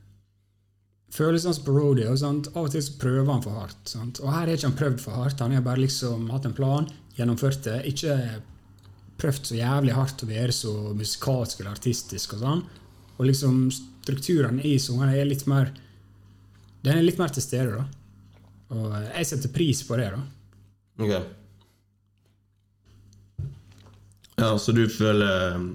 [1.10, 2.12] Føles hans på rodeo.
[2.18, 2.52] Sant?
[2.54, 3.80] Av og til så prøver han for hardt.
[3.90, 4.20] Sant?
[4.22, 5.40] Og her har ikke han prøvd for hardt.
[5.42, 6.86] Han har bare liksom hatt en plan,
[7.20, 7.78] gjennomført det.
[7.90, 8.16] Ikke
[9.20, 12.62] prøvd så jævlig hardt å være så musikalsk eller artistisk og sånn.
[13.18, 15.74] Og liksom strukturene i sangene er litt mer
[16.80, 17.82] Den er litt mer til stede, da.
[18.72, 20.22] Og eh, jeg setter pris på det, da.
[21.00, 21.12] Ok.
[24.40, 25.66] Ja, så du føler um,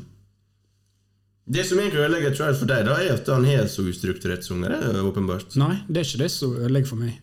[1.45, 4.73] Det som egentlig ødelegger Trial for deg, da er at han har så ustrukturert sanger.
[4.79, 5.53] Er åpenbart.
[5.61, 7.19] Nei, det er ikke det som ødelegger for meg.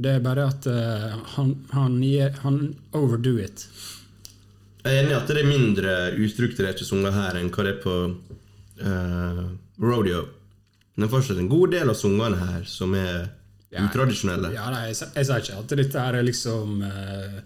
[0.00, 1.96] Det er bare at uh, han, han,
[2.44, 2.58] han
[2.96, 3.66] overdo it.
[4.80, 5.94] Jeg er enig i at det er mindre
[6.24, 7.96] ustrukturerte sanger her enn hva det er på
[8.80, 9.42] uh,
[9.84, 10.22] Rodeo.
[10.94, 13.28] Men det er fortsatt en god del av sangene her som er
[13.70, 13.84] Ja.
[13.86, 14.48] utradisjonelle.
[14.56, 17.36] Ja, nei, jeg, jeg sier ikke at dette her er liksom uh,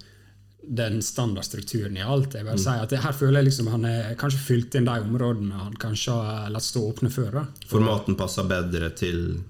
[0.65, 2.33] den standardstrukturen i alt.
[2.39, 4.95] Jeg bare sier at det, her føler jeg liksom han er kanskje fylt inn de
[5.05, 7.29] områdene han kanskje har latt stå åpne før.
[7.41, 7.43] da.
[7.69, 9.43] Formaten passer bedre til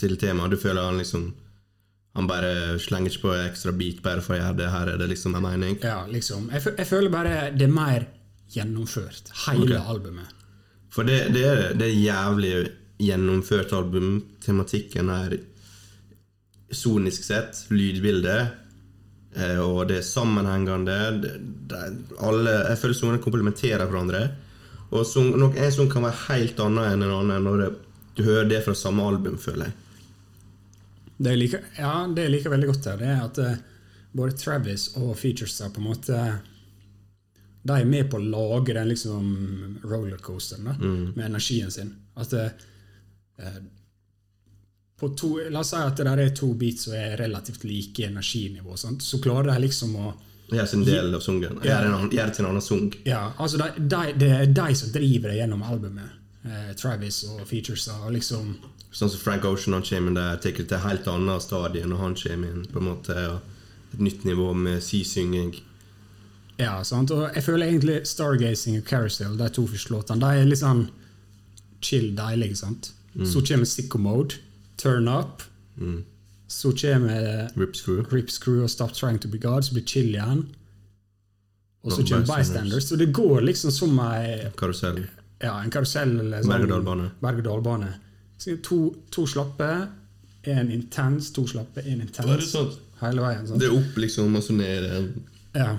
[0.00, 0.50] Til temaet.
[0.54, 1.26] Du føler han liksom
[2.18, 4.70] Han bare slenger ikke på ekstra bit bare for å gjøre det.
[4.72, 5.76] Her er det liksom en mening.
[5.86, 6.48] Ja, liksom.
[6.50, 8.08] Jeg, jeg føler bare det er mer
[8.50, 9.30] gjennomført.
[9.46, 9.78] Hele okay.
[9.94, 10.34] albumet.
[10.90, 12.52] For det, det, er, det er jævlig
[12.98, 14.16] gjennomført album.
[14.42, 15.36] Tematikken er
[16.74, 18.48] sonisk sett, lydbildet,
[19.38, 20.98] eh, og det er sammenhengende.
[21.22, 21.34] Det,
[21.70, 21.82] det,
[22.18, 24.24] alle, jeg føler sangene komplementerer hverandre.
[24.90, 27.68] Og så, nok, en sang kan være helt annet enn en annen når
[28.18, 29.84] du hører det fra samme album, føler jeg.
[31.18, 33.80] Det jeg liker, ja, det jeg liker veldig godt her, det er at uh,
[34.14, 36.20] både Travis og Features er på en måte
[37.66, 39.26] De er med på å lage den liksom
[39.82, 41.90] rollercoasteren da, med energien sin.
[42.16, 42.46] At det,
[44.98, 48.06] på to, La oss si at det der er to beats som er relativt like
[48.06, 48.76] energinivå.
[48.76, 49.04] Sant?
[49.04, 50.14] Så klarer de liksom å
[50.48, 51.58] Gjør sin del av sungen.
[51.60, 52.86] Gjør en det til en annen sang.
[53.04, 56.14] Ja, altså de, de, Det er de som driver det gjennom albumet.
[56.40, 58.54] Eh, Travis og Features og liksom
[58.90, 61.84] Sånn som Frank Ocean han kommer inn der, tar det til et helt annet stadie
[61.86, 62.66] når han kommer inn.
[62.72, 63.40] på en måte,
[63.94, 65.54] Et nytt nivå med sysynging.
[66.58, 67.10] Ja, sant?
[67.10, 70.88] og jeg føler egentlig Stargazing og Carousel, de to første låtene, de er litt sånn
[71.80, 72.56] chill, deilige.
[72.56, 72.90] sant?
[73.24, 74.34] Så kommer Sicko Mode,
[74.76, 75.42] Turn Up.
[76.48, 78.04] Så kommer Rip Screw.
[78.12, 80.44] Rip Screw og Stop Trying To Be God, så blir chill igjen.
[81.84, 82.88] Og så kommer Bystanders.
[82.88, 85.06] Så det går liksom som ei Karusell.
[85.40, 86.50] ja, en karusell eller sånn
[87.22, 87.94] Berg-og-dal-bane.
[88.62, 88.78] To,
[89.10, 89.68] to slappe,
[90.48, 92.54] én intens, to slappe, én intens.
[93.00, 93.46] Hele veien.
[93.46, 93.60] sant?
[93.60, 94.84] Det er opp, liksom, og så ned.
[94.84, 95.08] eh.
[95.58, 95.72] Ja.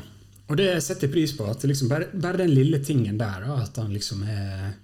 [0.49, 1.45] Og det setter jeg pris på.
[1.49, 4.75] At liksom bare, bare den lille tingen der, da, at han liksom er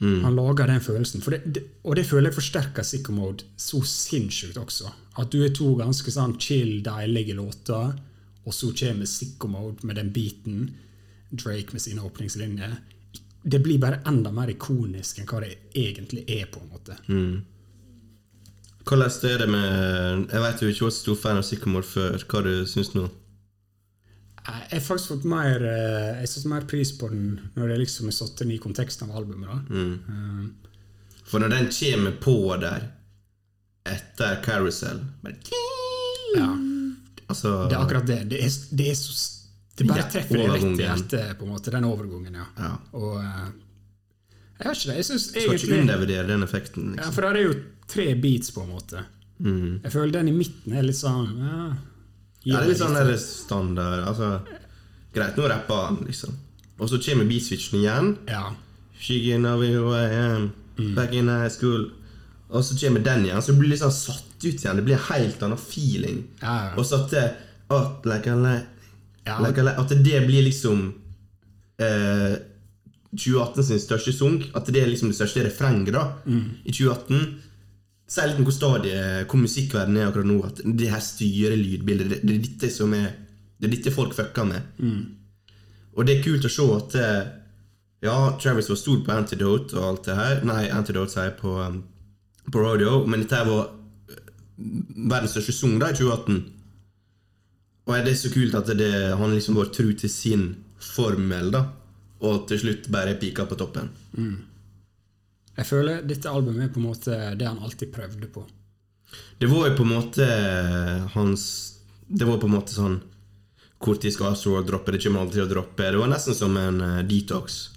[0.00, 1.22] Han lager den følelsen.
[1.24, 4.90] For det, det, og det føler jeg forsterker Sicko Mode så sinnssykt også.
[5.16, 7.94] At du er to ganske sånn chill, deilige låter,
[8.44, 10.66] og så kommer Sicko Mode med den beaten,
[11.32, 12.76] Drake med sine åpningslinjer.
[13.46, 16.96] Det blir bare enda mer ikonisk enn hva det egentlig er, på en måte.
[18.86, 22.18] Hvordan er det med Jeg vet jo ikke var stor fan av Sycamore før.
[22.26, 23.06] Hva du syns nå?
[24.46, 28.10] Jeg har faktisk fått mer eh, Jeg satt mer pris på den når det liksom
[28.10, 29.50] er satt inn i konteksten av albumet.
[29.50, 29.58] da.
[29.74, 30.54] Um.
[31.26, 32.92] For når den kommer på der
[33.86, 35.38] etter Carousel bare,
[36.36, 36.50] ja.
[37.26, 38.20] Altså Det er akkurat det.
[38.30, 39.14] Det er, det er så
[39.76, 42.46] Det bare treffer deg rett i hjertet, på en måte, den overgangen, ja.
[42.56, 42.70] Ja.
[42.96, 43.48] Og eh,
[44.56, 44.96] Jeg vet ikke det.
[44.96, 46.86] Jeg syns Skal ikke egentlig undervurdere den effekten.
[46.86, 47.16] ja, Liksom.
[47.16, 47.56] For der er jo
[47.92, 49.04] tre beats, på en måte.
[49.38, 49.82] Mm.
[49.84, 51.64] Jeg føler den i midten er litt sånn ja,
[52.46, 54.30] Ja, det er litt sånn der standard altså,
[55.12, 56.32] Greit, nå rapper han, liksom.
[56.80, 58.08] Og så kommer beatswitchen igjen.
[58.28, 58.50] Ja.
[59.16, 60.50] Am,
[60.96, 61.90] back in high school.
[62.48, 64.76] Og så kommer den igjen, så det blir liksom satt ut igjen.
[64.76, 66.22] Det blir en helt annen feeling.
[66.42, 66.74] Ja, ja.
[66.76, 67.24] Og så at det,
[68.04, 68.68] like a light,
[69.26, 69.40] Ja.
[69.42, 70.94] at det blir liksom
[71.82, 72.36] eh,
[73.16, 74.46] 2018 sin største sunk.
[74.54, 76.04] At det er liksom det største refrenget da
[76.64, 77.42] i 2018.
[78.06, 80.38] Si litt om hvor stadiet, hvor musikkverdenen er akkurat nå.
[80.46, 82.10] At det her styrer lydbildet.
[82.10, 83.08] Det, det er dette som er
[83.58, 84.62] Det er dette folk fucker med.
[85.96, 87.26] Og det er kult å se at eh,
[88.04, 90.42] Ja, Travis var stor på Antidote og alt det her.
[90.44, 91.78] Nei, Antidote sier jeg på, um,
[92.52, 93.70] på Rodeo, men dette var
[94.12, 94.20] eh,
[95.08, 96.42] verdens største sang i 2018.
[97.86, 100.46] Og det er så kult at det, han liksom var tru til sin
[100.82, 101.64] formel, da.
[102.26, 103.90] Og til slutt bare pika på toppen.
[105.56, 108.42] Jeg føler dette albumet er på en måte det han alltid prøvde på.
[109.38, 110.26] Det var jo på en måte
[111.14, 111.44] hans
[112.08, 112.96] Det var på en måte sånn
[113.78, 114.92] Hvor tid skal Astroworld droppe?
[114.92, 115.86] Det kommer aldri til å droppe.
[115.92, 117.70] Det var nesten som en eh, detox.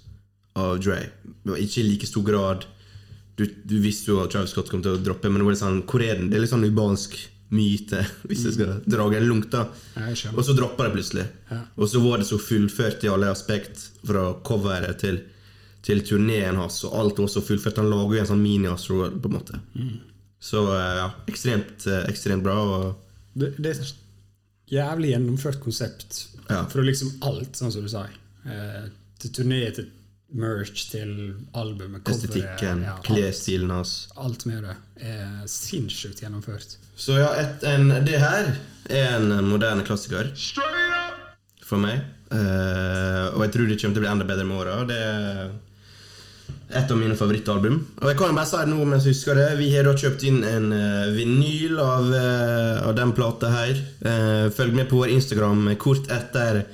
[0.58, 0.98] av Dre.
[1.22, 2.66] Det var ikke i like stor grad
[3.38, 5.62] Du, du visste jo at Travis Scott kom til å droppe, men det var litt
[5.62, 6.30] sånn Hvor er den?
[6.32, 7.16] Det er litt sånn ubansk
[7.50, 9.54] myte, hvis jeg skal dra det langt.
[9.54, 11.26] Og så droppa det plutselig.
[11.50, 11.60] Ja.
[11.76, 15.20] Og så var det så fullført i alle aspekt, fra coveret til,
[15.86, 17.80] til turneen hans, og alt var så fullført.
[17.82, 19.60] Han lager jo en sånn mini-Astroworld, på en måte.
[19.74, 19.96] Mm.
[20.40, 22.56] Så eh, ja, ekstremt, eh, ekstremt bra.
[23.34, 23.96] Det, det er et
[24.70, 26.64] jævlig gjennomført konsept Ja.
[26.70, 28.06] for liksom alt, sånn som du sa.
[28.46, 28.86] Eh,
[29.20, 29.90] til turné, til
[30.30, 31.10] merch, til
[31.58, 34.08] albumet, coveret, estetikken, ja, klesstilen hans.
[34.16, 34.76] alt med det
[35.10, 36.76] er sinnssykt gjennomført.
[37.00, 38.52] Så ja, et, en, det her
[38.90, 40.28] er en moderne klassiker
[41.64, 42.02] for meg.
[42.30, 44.76] Uh, og jeg tror det kommer til å bli enda bedre med åra.
[44.86, 45.50] Det er
[46.70, 47.78] et av mine favorittalbum.
[47.98, 49.48] Og jeg kan bare si det nå mens jeg husker det.
[49.58, 53.80] Vi har da kjøpt inn en uh, vinyl av, uh, av den plata her.
[54.04, 56.64] Uh, følg med på vår Instagram kort etter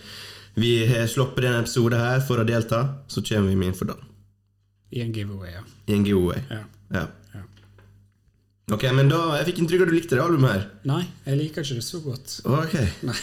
[0.57, 2.83] vi har sluppet denne episoden her for å delta.
[3.13, 3.97] Så kommer vi med info da.
[4.91, 5.63] I en giveaway, ja.
[5.87, 6.43] I en giveaway.
[6.51, 6.65] ja.
[6.95, 7.07] Ja.
[8.75, 10.63] Ok, men da, Jeg fikk inntrykk av at du likte det albumet her.
[10.91, 12.33] Nei, jeg liker ikke det så godt.
[12.51, 12.73] Ok,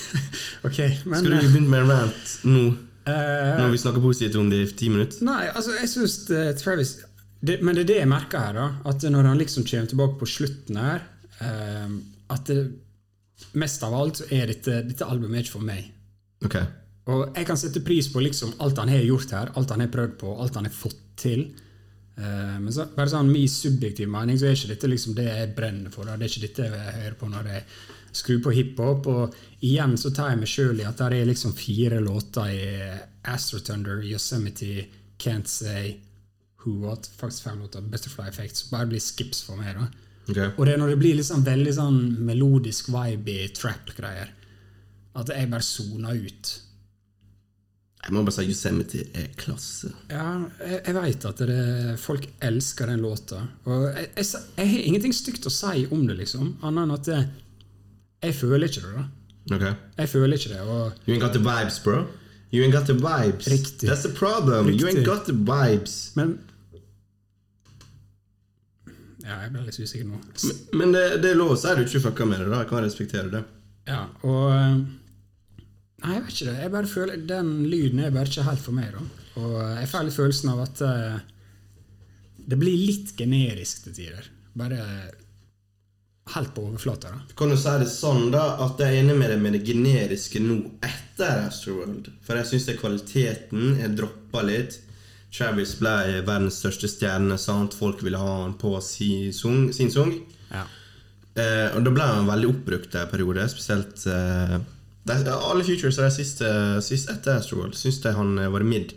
[0.70, 2.62] okay men Skal du begynne med en rant nå?
[3.04, 5.20] Uh, Når vi snakker positivt om det i ti minutter?
[5.28, 6.14] Nei, altså, jeg syns
[6.62, 6.94] Travis
[7.44, 8.68] det, Men det er det jeg merker her, da.
[8.88, 11.04] At når han liksom kommer tilbake på slutten her
[11.42, 11.92] uh,
[12.32, 12.62] At det,
[13.60, 15.90] mest av alt så er dette, dette albumet ikke for meg.
[16.46, 16.56] Ok.
[17.12, 19.92] Og jeg kan sette pris på liksom alt han har gjort her, alt han har
[19.92, 21.50] prøvd på, alt han har fått til.
[22.18, 25.52] Eh, men så, bare sånn min subjektive mening så er ikke dette liksom det jeg
[25.58, 26.08] brenner for.
[26.08, 26.18] Da.
[26.18, 27.66] Det er ikke dette jeg hører på når jeg
[28.14, 29.10] skrur på hiphop.
[29.14, 32.68] Og igjen så tar jeg meg sjøl i at det er liksom fire låter i
[33.34, 34.88] Astro Thunder, Yosemite,
[35.22, 35.98] Can't Say,
[36.64, 39.76] Who What, faktisk fem låter, Butterfly Effect, som bare blir skips for meg.
[39.80, 39.90] da.
[40.30, 40.54] Okay.
[40.56, 44.30] Og det er når det blir liksom veldig sånn melodisk vibe i trap-greier,
[45.20, 46.54] at jeg bare soner ut.
[48.04, 49.94] Jeg må bare si Yosemite er klasse.
[50.12, 50.26] Ja,
[50.60, 51.60] jeg, jeg veit at det,
[52.04, 53.40] folk elsker den låta.
[53.64, 56.50] Og jeg, jeg, jeg har ingenting stygt å si om det, liksom.
[56.68, 57.30] Annet enn at jeg,
[58.28, 58.96] jeg føler ikke det.
[58.98, 59.64] da Ok.
[60.00, 60.60] Jeg føler ikke det.
[60.68, 62.04] Og You ain't got the vibes, bro.
[62.54, 63.48] You ain't got the vibes.
[63.52, 63.88] Riktig.
[63.90, 64.70] That's the problem.
[64.70, 66.12] You ain't got the vibes.
[66.16, 66.40] Men
[69.24, 70.20] Ja, jeg ble litt usikker nå.
[70.20, 72.50] Men, men det, det er lov å si du ikke fucker med det.
[72.52, 73.44] da Jeg kan respektere det.
[73.88, 74.76] Ja, og eh,
[76.04, 76.60] Nei, jeg vet ikke det.
[76.60, 78.92] Jeg bare føler Den lyden er bare ikke helt for meg.
[78.92, 81.20] da Og jeg får litt følelsen av at uh,
[82.44, 84.28] det blir litt generisk til tider.
[84.60, 84.80] Bare
[86.36, 87.14] helt på overflata.
[87.14, 89.64] da Kan du si det sånn da at jeg er enig med deg med det
[89.68, 92.12] generiske nå etter Astroworld?
[92.24, 94.82] For jeg syns kvaliteten er droppa litt.
[95.34, 97.40] Travis ble verdens største stjerne.
[97.42, 97.74] sant?
[97.74, 100.18] Folk ville ha han på sin sang.
[100.52, 100.68] Ja.
[101.34, 104.60] Uh, og da ble han veldig oppbrukt en periode, spesielt eh,
[105.04, 106.50] de, Alle futures er siste,
[106.86, 108.94] siste etter Astroworld syns de han eh, var mid.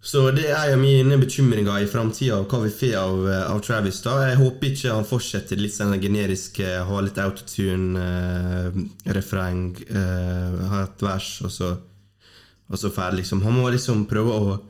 [0.00, 4.00] Så det er jo mine bekymringer i framtida, hva vi får av, eh, av Travis.
[4.00, 8.80] da Jeg håper ikke han fortsetter litt sånn generisk, ha litt autotune, eh,
[9.12, 11.76] refreng, eh, ha et vers, og så,
[12.70, 13.42] og så ferdig, liksom.
[13.42, 14.60] Han må liksom prøve å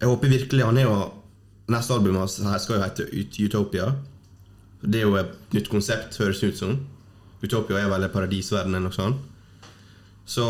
[0.00, 1.12] Jeg håper virkelig han er jo
[1.68, 3.04] Neste album hans skal jo hete
[3.44, 3.94] Utopia.
[4.82, 6.86] Det er jo et nytt konsept, høres ut som.
[7.44, 9.29] Utopia er vel paradisverdenen paradisverden eller noe sånt.
[10.30, 10.46] Så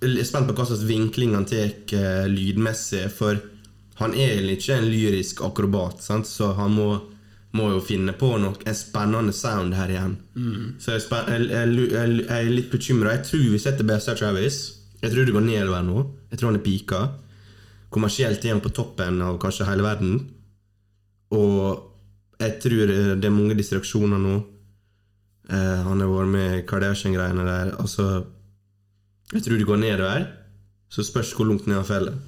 [0.00, 3.40] jeg er spent på hva slags vinkling han tar eh, lydmessig, for
[4.00, 6.28] han er egentlig ikke en lyrisk akrobat, sant?
[6.28, 6.88] så han må,
[7.56, 10.14] må jo finne på noe, en spennende sound her igjen.
[10.80, 13.18] Så jeg, jeg, jeg, jeg, jeg er litt bekymra.
[13.18, 14.60] Jeg tror vi setter best av Travis.
[15.02, 16.06] Jeg tror det går nedover nå.
[16.32, 17.02] Jeg tror han er pika.
[17.92, 20.16] Kommersielt er han på toppen av kanskje hele verden.
[21.36, 22.90] Og jeg tror
[23.20, 24.36] det er mange distraksjoner nå.
[25.50, 27.74] Eh, han har vært med i Kardashian-greiene der.
[27.82, 28.22] Altså
[29.30, 30.28] Jeg tror det går nedover.
[30.90, 32.18] Så spørs hvor langt ned han faller.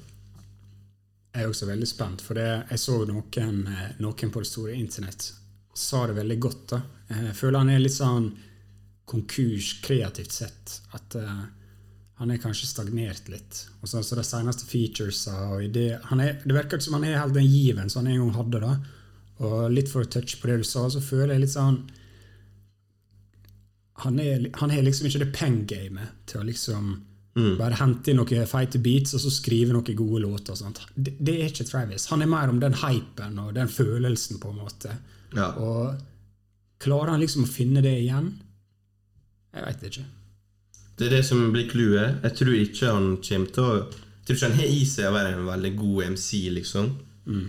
[1.33, 4.75] Jeg er også veldig spent, for det, jeg så noen, eh, noen på det store
[4.77, 5.31] internett
[5.73, 6.67] sa det veldig godt.
[6.69, 6.81] da.
[7.09, 8.29] Jeg føler han er litt sånn
[9.09, 10.77] konkurs kreativt sett.
[10.93, 11.43] At uh,
[12.21, 13.63] han er kanskje stagnert litt.
[13.81, 17.19] Og så, så de seneste featuresa og idé, er, Det virker ikke som han er
[17.19, 18.63] helt den given som han en gang hadde.
[18.63, 18.75] da.
[19.43, 21.81] Og litt for å touche på det du sa, så føler jeg litt sånn
[24.03, 26.93] Han er, han er liksom ikke det pen-gamet til å liksom
[27.57, 30.53] bare hente inn noen feite beats og så skrive noen gode låter.
[30.93, 32.05] Det, det er ikke Travis.
[32.11, 34.91] Han er mer om den hypen og den følelsen, på en måte.
[35.33, 35.47] Ja.
[35.57, 35.95] Og
[36.83, 38.27] klarer han liksom å finne det igjen?
[39.53, 40.05] Jeg veit ikke.
[40.99, 42.19] Det er det som blir clouet.
[42.27, 45.15] Jeg tror ikke han kommer til å Jeg tror ikke han har i seg å
[45.17, 46.91] være en veldig god MC, liksom.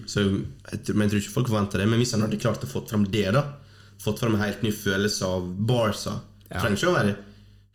[0.08, 1.88] Så jeg, tror- men jeg tror ikke folk forventer det.
[1.92, 3.44] Men hvis han hadde klart å få fram det, da
[4.04, 6.16] Fått fram en helt ny følelse av barsa
[6.50, 6.60] Ja.
[6.60, 7.16] Trenger ikke å være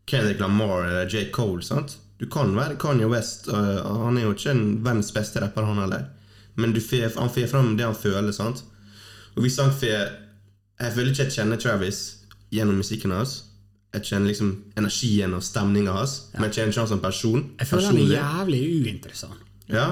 [0.09, 1.29] Kendrick Lamar eller J.
[1.31, 1.61] Cole.
[1.65, 1.97] sant?
[2.19, 3.47] Du kan være Kanye West.
[3.51, 6.07] han er jo ikke en verdens beste rapper, han heller.
[6.55, 8.31] men du får, han får fram det han føler.
[8.35, 8.63] sant?
[9.35, 10.09] Og hvis han får
[10.79, 11.97] Jeg føler ikke jeg kjenner Travis
[12.51, 13.43] gjennom musikken hans.
[13.93, 17.41] Jeg kjenner liksom energien og stemninga hans, men jeg kjenner ikke han som person.
[17.59, 19.41] Jeg føler han er jævlig uinteressant.
[19.67, 19.87] Ja,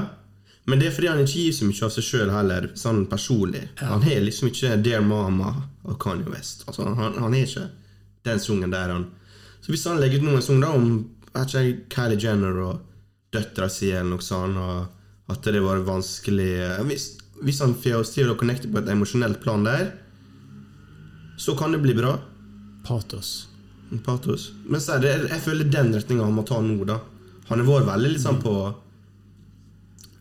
[0.66, 3.66] men det er fordi han ikke gir så mye av seg sjøl heller, sånn personlig.
[3.82, 5.52] Han har liksom ikke Dear Mama
[5.84, 6.64] og Kanye West.
[6.68, 7.68] Altså, han, han er ikke
[8.28, 9.08] den sungen der, han.
[9.62, 10.92] Så hvis han legger ut noen sang da om
[11.38, 11.64] ikke,
[11.94, 12.84] Kylie Jenner og
[13.34, 17.10] døtra si eller noe sånt, og at det var vanskelig eh, Hvis,
[17.44, 19.92] hvis han får oss til å connecte på et emosjonelt plan der,
[21.38, 22.16] så kan det bli bra.
[22.88, 23.50] Patos.
[24.06, 24.52] Patos.
[24.66, 27.02] Men så er det, jeg føler den retninga han må ta nå, da.
[27.52, 28.56] Han har vært veldig liksom sånn på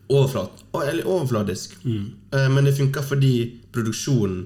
[0.07, 1.73] overflat, eller overfladisk.
[1.83, 2.05] Mm.
[2.53, 3.33] Men det funker fordi
[3.75, 4.45] produksjonen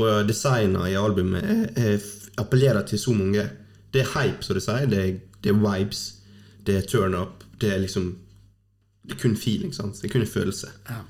[0.00, 2.06] og designa i albumet er, er,
[2.40, 3.48] appellerer til så mange.
[3.94, 4.86] Det er hype, som de sier.
[4.90, 6.04] Det er, det er vibes.
[6.66, 7.44] Det er turn up.
[7.60, 8.14] Det er liksom
[9.04, 9.72] Det er kun feeling.
[9.74, 9.98] sant?
[10.00, 10.68] Det er kun en følelse.
[10.88, 11.02] Ja.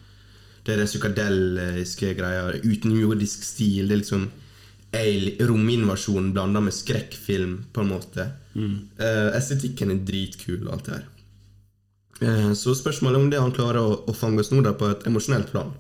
[0.67, 2.49] Det er den psykadeliske greia.
[2.65, 3.89] Utenjordisk stil.
[3.89, 4.31] Det er liksom
[5.49, 8.29] rominvasjon blanda med skrekkfilm, på en måte.
[8.57, 11.07] Eh, estetikken er dritkul, og alt det her.
[12.23, 14.91] Eh, så spørsmålet er om det han klarer å, å fange oss nå da på
[14.91, 15.73] et emosjonelt plan.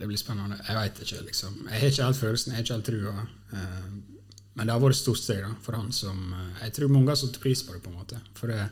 [0.00, 0.56] Det blir spennende.
[0.64, 1.56] Jeg veit ikke, liksom.
[1.68, 3.24] Jeg har ikke helt følelsen, jeg har ikke helt trua.
[3.52, 4.20] Uh,
[4.56, 7.12] Men det har vært et stort steg da, for han som uh, Jeg tror mange
[7.12, 8.20] har satt pris på det, på en måte.
[8.38, 8.62] For det,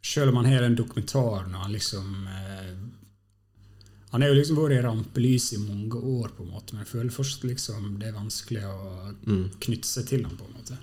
[0.00, 2.72] selv om han har den dokumentaren og han liksom uh,
[4.14, 6.92] Han har jo liksom vært i rampelyset i mange år, på en måte, men jeg
[6.94, 8.78] føler fortsatt liksom det er vanskelig å
[9.60, 10.78] knytte seg til han på en måte.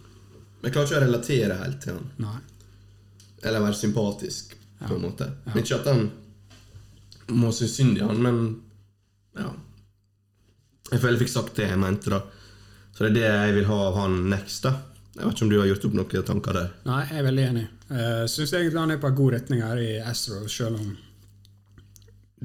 [0.60, 2.06] Men jeg klarer ikke å relatere helt til han.
[2.22, 2.38] Nei.
[3.42, 4.54] Eller være sympatisk,
[4.84, 5.32] på en måte.
[5.48, 5.56] Ja.
[5.58, 6.06] Ikke at han
[7.34, 8.40] må synes synd i han, men
[9.38, 9.52] ja.
[10.92, 12.22] Jeg føler jeg fikk sagt det jeg mente, da.
[12.96, 14.76] Så det er det jeg vil ha av han next, da.
[15.16, 16.72] Jeg vet ikke om du har gjort opp noen tanker der.
[16.86, 17.66] Nei, jeg er veldig enig.
[17.88, 20.94] Jeg syns egentlig han er på en god retning her i Astro, selv om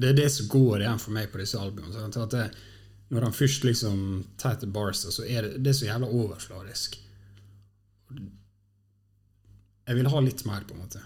[0.01, 2.07] det er det som går igjen for meg på disse albumene.
[2.07, 2.45] At det,
[3.11, 3.97] når han først liksom
[4.39, 6.95] tar til bars, så er det, det er så jævla overfladisk.
[9.91, 11.01] Jeg vil ha litt mer, på en måte.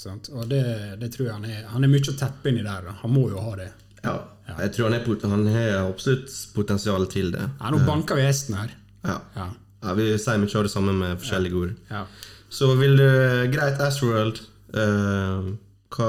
[0.00, 0.30] Sant?
[0.32, 0.64] Og det,
[0.98, 1.66] det tror jeg han er.
[1.74, 2.88] Han er mye å teppe inn i der.
[2.88, 2.96] da.
[3.02, 3.68] Han må jo ha det.
[4.02, 4.16] Ja,
[4.58, 7.48] jeg tror han, er, han har absolutt potensial til det.
[7.60, 8.72] Ja, Nå banker vi hesten her.
[9.04, 9.18] Ja.
[9.36, 9.48] Ja.
[9.84, 11.74] ja Vi sier mye av det samme med forskjellige ord.
[11.90, 12.06] ja.
[12.52, 13.06] Så vil du
[13.48, 14.42] Greit, Astroworld.
[14.76, 15.54] Uh,
[15.92, 16.08] hva,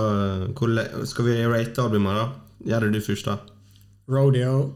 [0.51, 0.73] hvor,
[1.07, 2.25] skal vi rate albumet, da?
[2.67, 3.37] Gjør det du først, da.
[4.11, 4.73] Rodeo.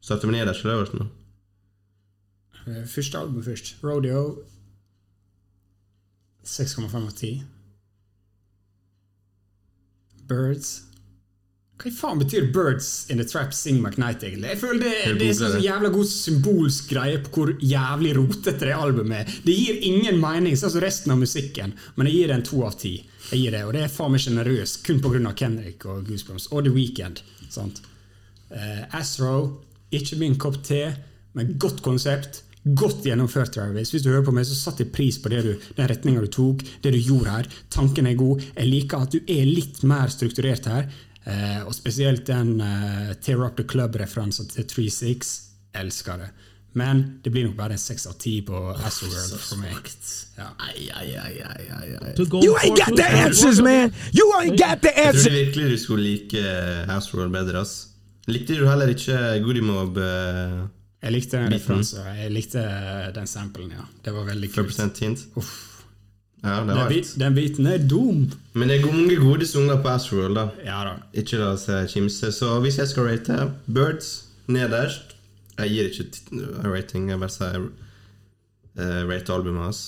[0.00, 0.94] Satte vi nederst, eller øverst?
[0.94, 1.08] nå?
[2.86, 3.76] Første album først.
[3.82, 4.38] Rodeo
[6.44, 7.42] 6,5 av 10.
[10.28, 10.89] Birds
[11.80, 14.24] Hva faen betyr 'Birds in the Trap Sing McKnight'?
[14.26, 14.50] egentlig?
[14.52, 18.68] Jeg føler det, det er google sånn jævla god symbolsk greie på hvor jævlig rotete
[18.68, 19.38] det albumet er.
[19.46, 22.60] Det gir ingen mening, sånn som resten av musikken, men jeg gir det en to
[22.66, 22.92] av ti.
[23.30, 25.32] Jeg gir det, Og det er faen meg sjenerøst, kun pga.
[25.32, 27.22] Kendrick og Goosebumps og The Weekend.
[27.48, 27.80] Sant?
[28.50, 30.84] Uh, Astro, ikke min kopp te,
[31.32, 32.42] men godt konsept.
[32.60, 33.88] Godt gjennomført, Travis.
[33.94, 36.28] Hvis du hører på meg, så satte jeg pris på det du, den retninga du
[36.28, 37.48] tok, det du gjorde her.
[37.72, 38.42] Tanken er god.
[38.52, 40.90] Jeg liker at du er litt mer strukturert her.
[41.28, 45.34] Eh, og spesielt den eh, Tear Up The Club-referansen til 3-6.
[45.80, 46.30] Elsker det.
[46.72, 48.54] Men det blir nok bare en seks av ti på
[48.86, 49.88] Astroworld for meg.
[50.38, 50.52] Ja.
[50.62, 52.12] Ai, ai, ai.
[52.44, 53.92] You ain't got the answers, man.
[54.14, 57.60] You ain't got the Jeg trodde virkelig du skulle like eh, Astroworld bedre.
[57.60, 57.88] ass.
[58.30, 60.60] Likte du heller ikke Goody Mob eh,
[61.02, 62.06] Jeg likte den referansen.
[62.20, 62.62] Jeg likte
[63.16, 63.88] den samplen, ja.
[64.04, 64.76] Det var veldig kult.
[64.76, 65.26] 4 hint?
[65.36, 65.69] Uff.
[66.42, 68.22] Ja, det Den, var bit, den biten er dum.
[68.54, 70.44] Men det er mange gode sanger på Astroworld, da.
[70.64, 70.94] Ja da.
[71.12, 72.30] Ikke la oss eh, kimse.
[72.32, 75.16] Så hvis jeg skal rate Birds nederst
[75.58, 79.80] Jeg gir ikke t- rating, jeg bare sier uh, rate albumet hans.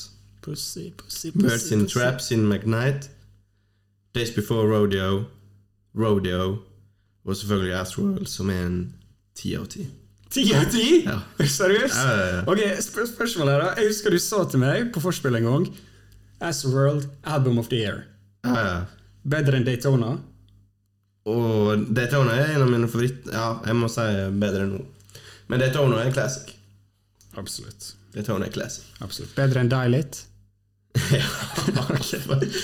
[0.43, 1.39] Pussy, pussy, pussy.
[1.47, 1.95] Birds in pussy.
[1.99, 3.09] Traps in McKnight.
[4.15, 5.25] Days Before Rodeo.
[5.97, 6.59] Rodeo.
[7.25, 8.79] Og selvfølgelig Astroworld, som er en
[9.39, 9.87] ti av ti.
[10.33, 10.85] Ti av ti?
[11.57, 11.97] Seriøst?
[11.97, 12.43] Ja, ja, ja.
[12.47, 13.73] Ok, spør spørsmålet her, da.
[13.81, 15.67] Jeg husker du sa til meg på forspill en gang
[16.43, 18.05] Astroworld, Album of the Year.
[18.45, 18.79] Ja, ja.
[19.23, 20.17] Bedre enn Daytona?
[21.31, 23.31] Og Daytona er en av mine favoritter.
[23.31, 24.07] Ja, jeg må si
[24.43, 24.83] bedre nå.
[25.53, 26.51] Men Daytona er classic.
[27.39, 27.93] Absolutt.
[28.17, 28.89] Daytona er classic.
[29.05, 29.35] Absolutt.
[29.39, 30.25] Bedre enn Deilit?
[31.15, 31.25] ja,
[31.89, 32.59] greit.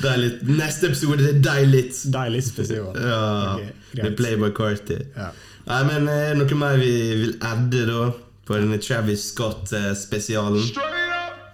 [0.00, 0.30] Deilig.
[0.48, 1.90] Neste episode er deilig.
[2.14, 2.94] Deilit spesial.
[2.94, 3.20] Ja,
[3.56, 4.04] okay, greit.
[4.04, 5.00] med Playboy Carty.
[5.16, 5.32] Ja.
[5.66, 6.94] Nei, men er det noe mer vi
[7.24, 8.08] vil adde da?
[8.46, 10.64] På denne Travis Scott-spesialen?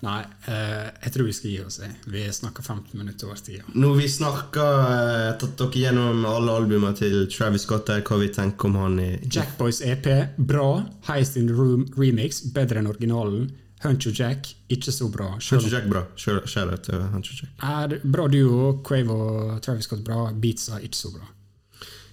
[0.05, 1.78] Nei, eh, jeg tror vi skal gi oss.
[1.80, 1.92] jeg.
[2.12, 3.64] Vi snakker 15 minutter over tida.
[3.74, 8.28] Når vi snakker eh, tatt dere gjennom alle albumene til Travis Scott, der, hva vi
[8.34, 10.82] tenker om han i Jackboys EP, bra.
[11.09, 13.49] Highest in the Room remix, bedre enn originalen.
[13.84, 15.30] Huncho Jack, ikke så bra.
[15.36, 16.03] Huncho Jack bra.
[16.16, 17.53] Shout-out til Huncho Jack.
[17.62, 18.80] er bra duo.
[18.82, 20.30] Quave og Travis Scott bra.
[20.32, 21.28] Beatsa ikke så bra.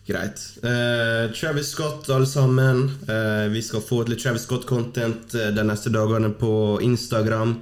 [0.06, 0.42] Greit.
[0.64, 2.90] Uh, Travis Scott, alle sammen.
[3.08, 7.56] Uh, vi skal få litt Travis Scott-content eh, de neste dagene på Instagram.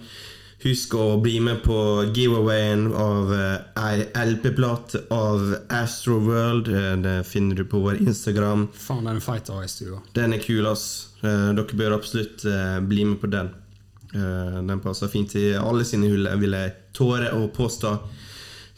[0.62, 1.76] Husk å bli med på
[2.14, 6.70] giveawayen av ei uh, LP-plate av Astroworld.
[6.70, 8.68] Eh, det finner du på vår Instagram.
[8.78, 10.04] Faen, den fighter i studio.
[10.14, 10.86] Den er kul, ass.
[11.22, 13.50] Eh, dere bør absolutt eh, bli med på den.
[14.14, 17.96] Eh, den passer fint i alle sine hull, vil jeg tåre å påstå.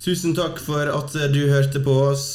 [0.03, 2.27] Tusen takk for at eh, du hørte på oss.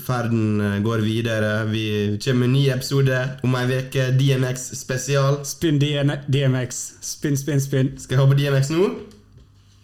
[0.00, 1.64] Ferden eh, går videre.
[1.68, 4.06] Vi kommer med en ny episode om ei uke.
[4.16, 5.42] DMX spesial.
[5.44, 6.78] Spinn DMX.
[7.04, 7.92] Spinn, spinn, spinn.
[8.00, 8.86] Skal jeg ha på DMX nå?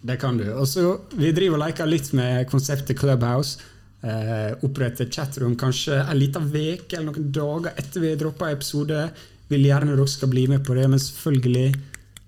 [0.01, 0.47] Det kan du.
[0.55, 3.59] Og så Vi driver og leker litt med konseptet Clubhouse.
[4.01, 9.09] Eh, opprette chatroom kanskje en liten uke eller noen dager etter vi dropper episode.
[9.49, 11.67] Vil gjerne dere skal bli med på det, men selvfølgelig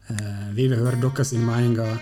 [0.09, 1.97] eh, Vi vil høre deres meninger.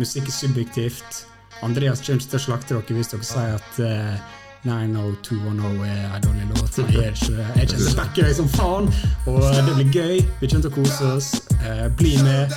[0.00, 1.24] Musikk er subjektivt.
[1.62, 6.46] Andreas kommer til å slakte dere hvis dere sier at eh, 90210 er en dårlig
[6.48, 6.78] låt.
[6.78, 7.46] Jeg er ikke.
[7.56, 8.90] Jeg kjenner til å deg som faen,
[9.26, 10.20] og det blir gøy.
[10.40, 11.30] Vi kommer til å kose oss.
[11.64, 12.52] Eh, bli med.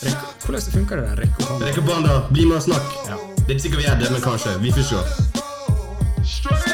[0.00, 1.22] Rek Hvordan funker det der?
[1.26, 1.66] Rekk opp hånda.
[1.68, 2.88] Rekk opp hånda, bli med og snakk.
[3.10, 3.20] Ja.
[3.36, 4.56] Det er ikke sikkert vi er det, men kanskje.
[4.64, 6.69] Vi får se.